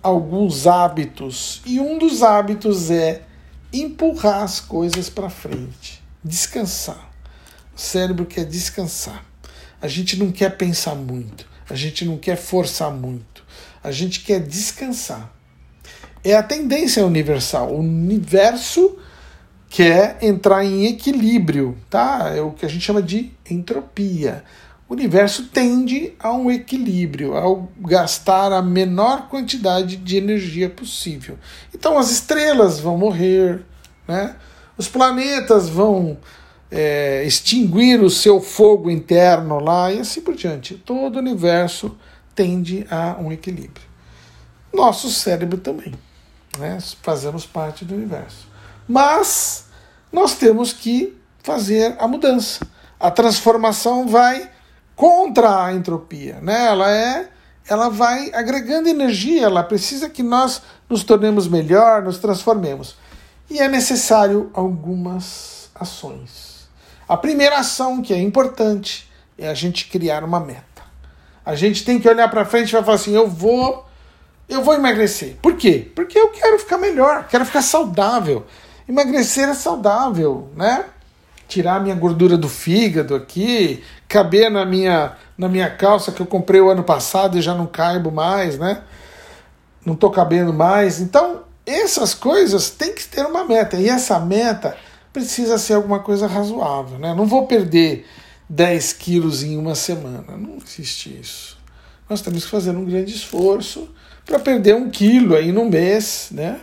alguns 0.03 0.67
hábitos. 0.67 1.61
E 1.65 1.79
um 1.79 1.97
dos 1.97 2.23
hábitos 2.23 2.91
é 2.91 3.23
empurrar 3.73 4.43
as 4.43 4.59
coisas 4.59 5.09
para 5.09 5.29
frente 5.29 5.99
descansar. 6.23 7.11
O 7.75 7.79
cérebro 7.79 8.25
quer 8.25 8.45
descansar. 8.45 9.25
A 9.81 9.87
gente 9.87 10.17
não 10.17 10.31
quer 10.31 10.57
pensar 10.57 10.95
muito, 10.95 11.45
a 11.69 11.75
gente 11.75 12.05
não 12.05 12.17
quer 12.17 12.35
forçar 12.35 12.91
muito, 12.91 13.43
a 13.83 13.91
gente 13.91 14.21
quer 14.21 14.39
descansar. 14.39 15.33
É 16.23 16.35
a 16.35 16.43
tendência 16.43 17.05
universal. 17.05 17.71
O 17.73 17.79
universo 17.79 18.97
quer 19.69 20.17
entrar 20.21 20.65
em 20.65 20.85
equilíbrio, 20.85 21.77
tá? 21.89 22.33
É 22.35 22.41
o 22.41 22.51
que 22.51 22.65
a 22.65 22.69
gente 22.69 22.83
chama 22.83 23.01
de 23.01 23.31
entropia. 23.49 24.43
O 24.89 24.93
universo 24.93 25.47
tende 25.47 26.13
a 26.19 26.33
um 26.33 26.49
equilíbrio, 26.49 27.37
ao 27.37 27.71
gastar 27.79 28.51
a 28.51 28.61
menor 28.61 29.29
quantidade 29.29 29.95
de 29.95 30.17
energia 30.17 30.67
possível. 30.67 31.37
Então 31.73 31.97
as 31.97 32.09
estrelas 32.09 32.79
vão 32.79 32.97
morrer, 32.97 33.63
né? 34.07 34.35
os 34.75 34.87
planetas 34.87 35.69
vão 35.69 36.17
é, 36.71 37.23
extinguir 37.25 38.01
o 38.01 38.09
seu 38.09 38.39
fogo 38.39 38.89
interno 38.89 39.59
lá 39.59 39.91
e 39.91 39.99
assim 39.99 40.21
por 40.21 40.35
diante. 40.35 40.75
Todo 40.75 41.15
o 41.15 41.19
universo 41.19 41.97
tende 42.35 42.85
a 42.89 43.17
um 43.19 43.31
equilíbrio. 43.31 43.85
Nosso 44.73 45.09
cérebro 45.09 45.57
também. 45.57 45.93
Né? 46.57 46.77
Fazemos 47.01 47.45
parte 47.45 47.83
do 47.83 47.95
universo. 47.95 48.47
Mas 48.87 49.65
nós 50.11 50.35
temos 50.35 50.73
que 50.73 51.17
fazer 51.41 51.95
a 51.99 52.07
mudança. 52.07 52.67
A 52.99 53.09
transformação 53.09 54.07
vai 54.07 54.49
contra 54.95 55.65
a 55.65 55.73
entropia. 55.73 56.39
Né? 56.41 56.65
Ela 56.67 56.91
é 56.91 57.29
ela 57.69 57.87
vai 57.87 58.31
agregando 58.33 58.89
energia, 58.89 59.43
ela 59.45 59.61
precisa 59.61 60.09
que 60.09 60.23
nós 60.23 60.59
nos 60.89 61.03
tornemos 61.03 61.47
melhor, 61.47 62.01
nos 62.01 62.17
transformemos. 62.17 62.95
E 63.47 63.59
é 63.59 63.67
necessário 63.67 64.49
algumas 64.53 65.69
ações. 65.75 66.58
A 67.09 67.17
primeira 67.17 67.57
ação, 67.57 68.03
que 68.03 68.13
é 68.13 68.21
importante, 68.21 69.09
é 69.35 69.49
a 69.49 69.53
gente 69.55 69.85
criar 69.85 70.23
uma 70.23 70.39
meta. 70.39 70.83
A 71.43 71.55
gente 71.55 71.83
tem 71.83 71.99
que 71.99 72.07
olhar 72.07 72.29
para 72.29 72.45
frente 72.45 72.67
e 72.67 72.71
falar 72.83 72.93
assim: 72.93 73.15
eu 73.15 73.27
vou, 73.27 73.83
eu 74.47 74.61
vou 74.61 74.75
emagrecer. 74.75 75.35
Por 75.41 75.55
quê? 75.55 75.91
Porque 75.95 76.19
eu 76.19 76.27
quero 76.27 76.59
ficar 76.59 76.77
melhor, 76.77 77.27
quero 77.27 77.43
ficar 77.45 77.63
saudável. 77.63 78.45
Emagrecer 78.87 79.49
é 79.49 79.55
saudável, 79.55 80.51
né? 80.55 80.85
Tirar 81.47 81.81
minha 81.81 81.95
gordura 81.95 82.37
do 82.37 82.47
fígado 82.47 83.15
aqui, 83.15 83.83
caber 84.07 84.51
na 84.51 84.63
minha 84.63 85.17
na 85.35 85.47
minha 85.47 85.69
calça 85.69 86.11
que 86.11 86.21
eu 86.21 86.27
comprei 86.27 86.61
o 86.61 86.69
ano 86.69 86.83
passado 86.83 87.39
e 87.39 87.41
já 87.41 87.55
não 87.55 87.65
caibo 87.65 88.11
mais, 88.11 88.59
né? 88.59 88.83
Não 89.83 89.95
tô 89.95 90.11
cabendo 90.11 90.53
mais. 90.53 90.99
Então, 90.99 91.41
essas 91.65 92.13
coisas 92.13 92.69
tem 92.69 92.93
que 92.93 93.03
ter 93.07 93.25
uma 93.25 93.43
meta. 93.45 93.77
E 93.77 93.89
essa 93.89 94.19
meta 94.19 94.77
precisa 95.11 95.57
ser 95.57 95.73
alguma 95.73 95.99
coisa 95.99 96.27
razoável. 96.27 96.99
Né? 96.99 97.13
Não 97.13 97.25
vou 97.25 97.47
perder 97.47 98.05
10 98.47 98.93
quilos 98.93 99.43
em 99.43 99.57
uma 99.57 99.75
semana. 99.75 100.37
Não 100.37 100.57
existe 100.57 101.17
isso. 101.19 101.57
Nós 102.09 102.21
temos 102.21 102.45
que 102.45 102.49
fazer 102.49 102.71
um 102.71 102.85
grande 102.85 103.13
esforço 103.13 103.89
para 104.25 104.39
perder 104.39 104.75
um 104.75 104.89
quilo 104.89 105.35
aí 105.35 105.51
no 105.51 105.65
mês, 105.65 106.29
né? 106.31 106.59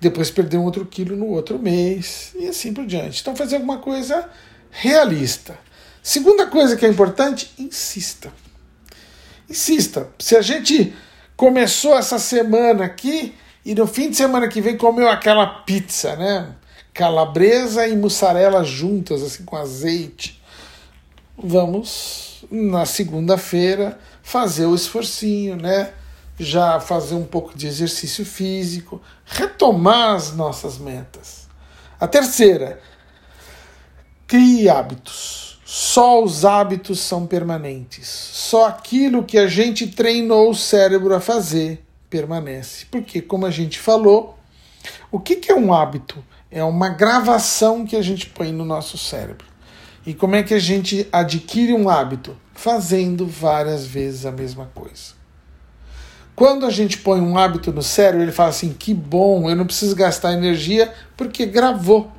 Depois 0.00 0.30
perder 0.30 0.56
um 0.56 0.64
outro 0.64 0.86
quilo 0.86 1.16
no 1.16 1.26
outro 1.26 1.58
mês 1.58 2.32
e 2.38 2.46
assim 2.48 2.72
por 2.72 2.86
diante. 2.86 3.20
Então 3.20 3.36
fazer 3.36 3.56
alguma 3.56 3.78
coisa 3.78 4.28
realista. 4.70 5.58
Segunda 6.02 6.46
coisa 6.46 6.76
que 6.76 6.86
é 6.86 6.88
importante, 6.88 7.50
insista. 7.58 8.32
Insista. 9.48 10.08
Se 10.18 10.36
a 10.36 10.40
gente 10.40 10.94
começou 11.36 11.96
essa 11.96 12.18
semana 12.18 12.84
aqui 12.84 13.34
e 13.64 13.74
no 13.74 13.86
fim 13.86 14.08
de 14.08 14.16
semana 14.16 14.48
que 14.48 14.60
vem 14.60 14.76
comeu 14.76 15.08
aquela 15.08 15.46
pizza, 15.46 16.16
né? 16.16 16.54
Calabresa 16.98 17.86
e 17.86 17.96
mussarela 17.96 18.64
juntas, 18.64 19.22
assim, 19.22 19.44
com 19.44 19.54
azeite. 19.54 20.42
Vamos, 21.40 22.44
na 22.50 22.84
segunda-feira, 22.86 23.96
fazer 24.20 24.66
o 24.66 24.74
esforcinho, 24.74 25.54
né? 25.54 25.92
Já 26.40 26.80
fazer 26.80 27.14
um 27.14 27.24
pouco 27.24 27.56
de 27.56 27.68
exercício 27.68 28.26
físico, 28.26 29.00
retomar 29.24 30.16
as 30.16 30.32
nossas 30.32 30.76
metas. 30.76 31.46
A 32.00 32.08
terceira, 32.08 32.80
crie 34.26 34.68
hábitos. 34.68 35.60
Só 35.64 36.20
os 36.20 36.44
hábitos 36.44 36.98
são 36.98 37.28
permanentes. 37.28 38.08
Só 38.08 38.66
aquilo 38.66 39.22
que 39.22 39.38
a 39.38 39.46
gente 39.46 39.86
treinou 39.86 40.50
o 40.50 40.54
cérebro 40.54 41.14
a 41.14 41.20
fazer 41.20 41.80
permanece. 42.10 42.86
Porque, 42.90 43.22
como 43.22 43.46
a 43.46 43.52
gente 43.52 43.78
falou, 43.78 44.36
o 45.12 45.20
que, 45.20 45.36
que 45.36 45.52
é 45.52 45.54
um 45.54 45.72
hábito? 45.72 46.24
É 46.50 46.64
uma 46.64 46.88
gravação 46.88 47.84
que 47.84 47.94
a 47.94 48.02
gente 48.02 48.26
põe 48.30 48.52
no 48.52 48.64
nosso 48.64 48.96
cérebro. 48.96 49.46
E 50.06 50.14
como 50.14 50.34
é 50.34 50.42
que 50.42 50.54
a 50.54 50.58
gente 50.58 51.06
adquire 51.12 51.74
um 51.74 51.88
hábito? 51.88 52.36
Fazendo 52.54 53.26
várias 53.26 53.84
vezes 53.84 54.24
a 54.24 54.32
mesma 54.32 54.70
coisa. 54.74 55.18
Quando 56.34 56.64
a 56.64 56.70
gente 56.70 56.98
põe 56.98 57.20
um 57.20 57.36
hábito 57.36 57.72
no 57.72 57.82
cérebro, 57.82 58.22
ele 58.22 58.32
fala 58.32 58.50
assim: 58.50 58.72
que 58.72 58.94
bom, 58.94 59.50
eu 59.50 59.56
não 59.56 59.66
preciso 59.66 59.94
gastar 59.94 60.32
energia 60.32 60.92
porque 61.16 61.44
gravou. 61.44 62.10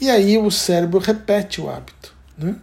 E 0.00 0.10
aí 0.10 0.36
o 0.36 0.50
cérebro 0.50 0.98
repete 0.98 1.60
o 1.60 1.70
hábito. 1.70 2.12
Né? 2.36 2.56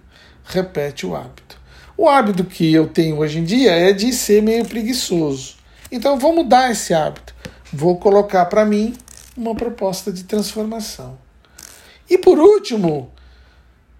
Repete 0.43 1.05
o 1.05 1.15
hábito. 1.15 1.57
O 1.95 2.09
hábito 2.09 2.43
que 2.43 2.73
eu 2.73 2.87
tenho 2.87 3.19
hoje 3.19 3.39
em 3.39 3.43
dia 3.43 3.71
é 3.71 3.93
de 3.93 4.11
ser 4.11 4.41
meio 4.41 4.65
preguiçoso. 4.65 5.55
Então 5.91 6.19
vou 6.19 6.35
mudar 6.35 6.71
esse 6.71 6.93
hábito. 6.93 7.33
Vou 7.71 7.97
colocar 7.97 8.45
para 8.45 8.65
mim 8.65 8.95
uma 9.39 9.55
proposta 9.55 10.11
de 10.11 10.25
transformação. 10.25 11.17
E 12.09 12.17
por 12.17 12.37
último, 12.37 13.11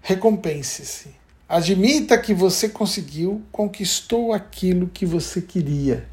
recompense-se. 0.02 1.14
Admita 1.48 2.18
que 2.18 2.34
você 2.34 2.68
conseguiu, 2.68 3.42
conquistou 3.50 4.32
aquilo 4.32 4.88
que 4.92 5.06
você 5.06 5.40
queria, 5.40 6.06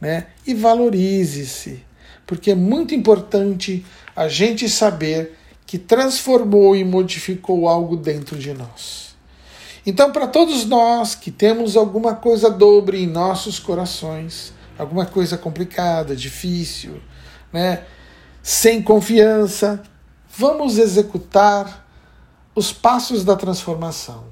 né? 0.00 0.28
E 0.46 0.54
valorize-se, 0.54 1.84
porque 2.26 2.52
é 2.52 2.54
muito 2.54 2.94
importante 2.94 3.84
a 4.14 4.28
gente 4.28 4.68
saber 4.68 5.36
que 5.66 5.76
transformou 5.76 6.74
e 6.74 6.84
modificou 6.84 7.68
algo 7.68 7.96
dentro 7.96 8.38
de 8.38 8.54
nós. 8.54 9.14
Então, 9.84 10.12
para 10.12 10.26
todos 10.26 10.64
nós 10.64 11.14
que 11.14 11.30
temos 11.30 11.76
alguma 11.76 12.14
coisa 12.14 12.48
dobre 12.48 13.02
em 13.02 13.06
nossos 13.06 13.58
corações, 13.58 14.52
alguma 14.78 15.06
coisa 15.06 15.36
complicada, 15.36 16.14
difícil, 16.14 17.00
né? 17.52 17.84
Sem 18.42 18.82
confiança, 18.82 19.82
vamos 20.36 20.78
executar 20.78 21.86
os 22.54 22.72
passos 22.72 23.24
da 23.24 23.36
transformação. 23.36 24.24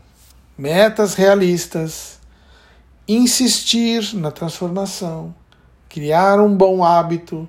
Metas 0.57 1.15
realistas, 1.15 2.19
insistir 3.07 4.15
na 4.15 4.31
transformação, 4.31 5.35
criar 5.89 6.41
um 6.41 6.55
bom 6.55 6.85
hábito 6.85 7.49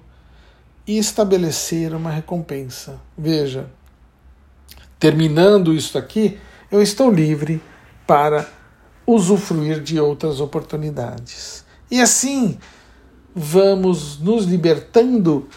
e 0.86 0.98
estabelecer 0.98 1.94
uma 1.94 2.12
recompensa. 2.12 3.00
Veja, 3.18 3.70
terminando 5.00 5.74
isso 5.74 5.98
aqui, 5.98 6.40
eu 6.72 6.82
estou 6.82 7.12
livre 7.12 7.62
para 8.06 8.48
usufruir 9.06 9.82
de 9.82 10.00
outras 10.00 10.40
oportunidades. 10.40 11.66
E 11.90 12.00
assim, 12.00 12.60
vamos 13.36 14.20
nos 14.20 14.46
libertando 14.46 15.48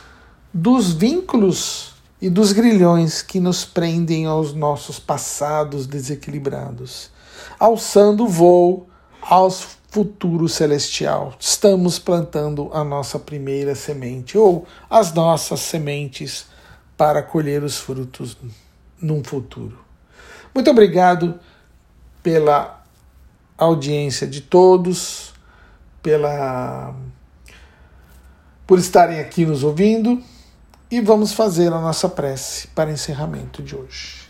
dos 0.52 0.92
vínculos 0.92 1.94
e 2.20 2.28
dos 2.28 2.52
grilhões 2.52 3.22
que 3.22 3.40
nos 3.40 3.64
prendem 3.64 4.26
aos 4.26 4.52
nossos 4.52 4.98
passados 4.98 5.86
desequilibrados, 5.86 7.10
alçando 7.58 8.24
o 8.24 8.28
voo 8.28 8.86
aos 9.20 9.78
futuro 9.88 10.48
celestial. 10.48 11.34
Estamos 11.38 11.98
plantando 11.98 12.70
a 12.72 12.84
nossa 12.84 13.18
primeira 13.18 13.74
semente 13.74 14.38
ou 14.38 14.66
as 14.88 15.12
nossas 15.12 15.60
sementes 15.60 16.46
para 16.96 17.22
colher 17.22 17.62
os 17.62 17.78
frutos 17.78 18.36
num 19.00 19.24
futuro. 19.24 19.78
Muito 20.54 20.70
obrigado 20.70 21.40
pela 22.22 22.84
audiência 23.58 24.26
de 24.26 24.42
todos, 24.42 25.32
pela 26.02 26.94
por 28.66 28.78
estarem 28.78 29.18
aqui 29.18 29.44
nos 29.44 29.64
ouvindo 29.64 30.22
e 30.92 31.00
vamos 31.00 31.32
fazer 31.32 31.72
a 31.72 31.80
nossa 31.80 32.06
prece 32.06 32.68
para 32.68 32.92
encerramento 32.92 33.62
de 33.62 33.74
hoje. 33.74 34.28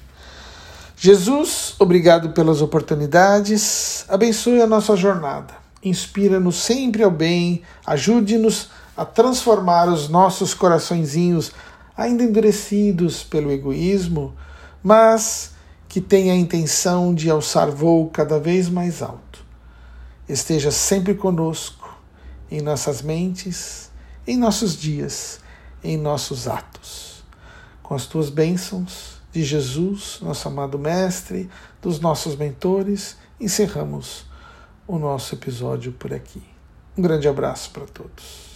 Jesus, 0.97 1.75
obrigado 1.77 2.31
pelas 2.31 2.63
oportunidades, 2.63 4.05
abençoe 4.09 4.63
a 4.63 4.67
nossa 4.69 4.95
jornada, 4.95 5.55
inspira-nos 5.83 6.55
sempre 6.55 7.03
ao 7.03 7.11
bem, 7.11 7.63
ajude-nos 7.85 8.71
a 8.97 9.05
transformar 9.05 9.89
os 9.89 10.09
nossos 10.09 10.55
coraçõezinhos 10.55 11.51
ainda 11.97 12.23
endurecidos 12.23 13.25
pelo 13.25 13.51
egoísmo, 13.51 14.33
mas 14.85 15.55
que 15.89 16.01
tenha 16.01 16.33
a 16.33 16.37
intenção 16.37 17.13
de 17.13 17.29
alçar 17.29 17.73
voo 17.73 18.09
cada 18.09 18.39
vez 18.39 18.69
mais 18.69 19.03
alto. 19.03 19.45
Esteja 20.29 20.71
sempre 20.71 21.13
conosco, 21.15 21.99
em 22.49 22.61
nossas 22.61 23.03
mentes, 23.03 23.91
em 24.25 24.37
nossos 24.37 24.77
dias 24.77 25.42
em 25.83 25.97
nossos 25.97 26.47
atos. 26.47 27.25
Com 27.83 27.95
as 27.95 28.07
tuas 28.07 28.31
bênçãos 28.31 29.21
de 29.33 29.43
Jesus, 29.43 30.19
nosso 30.21 30.47
amado 30.47 30.79
Mestre, 30.79 31.51
dos 31.81 31.99
nossos 32.01 32.37
mentores, 32.37 33.17
encerramos 33.41 34.27
o 34.87 34.99
nosso 34.99 35.35
episódio 35.35 35.93
por 35.93 36.13
aqui. 36.13 36.43
Um 36.97 37.03
grande 37.03 37.27
abraço 37.27 37.71
para 37.71 37.87
todos. 37.87 38.52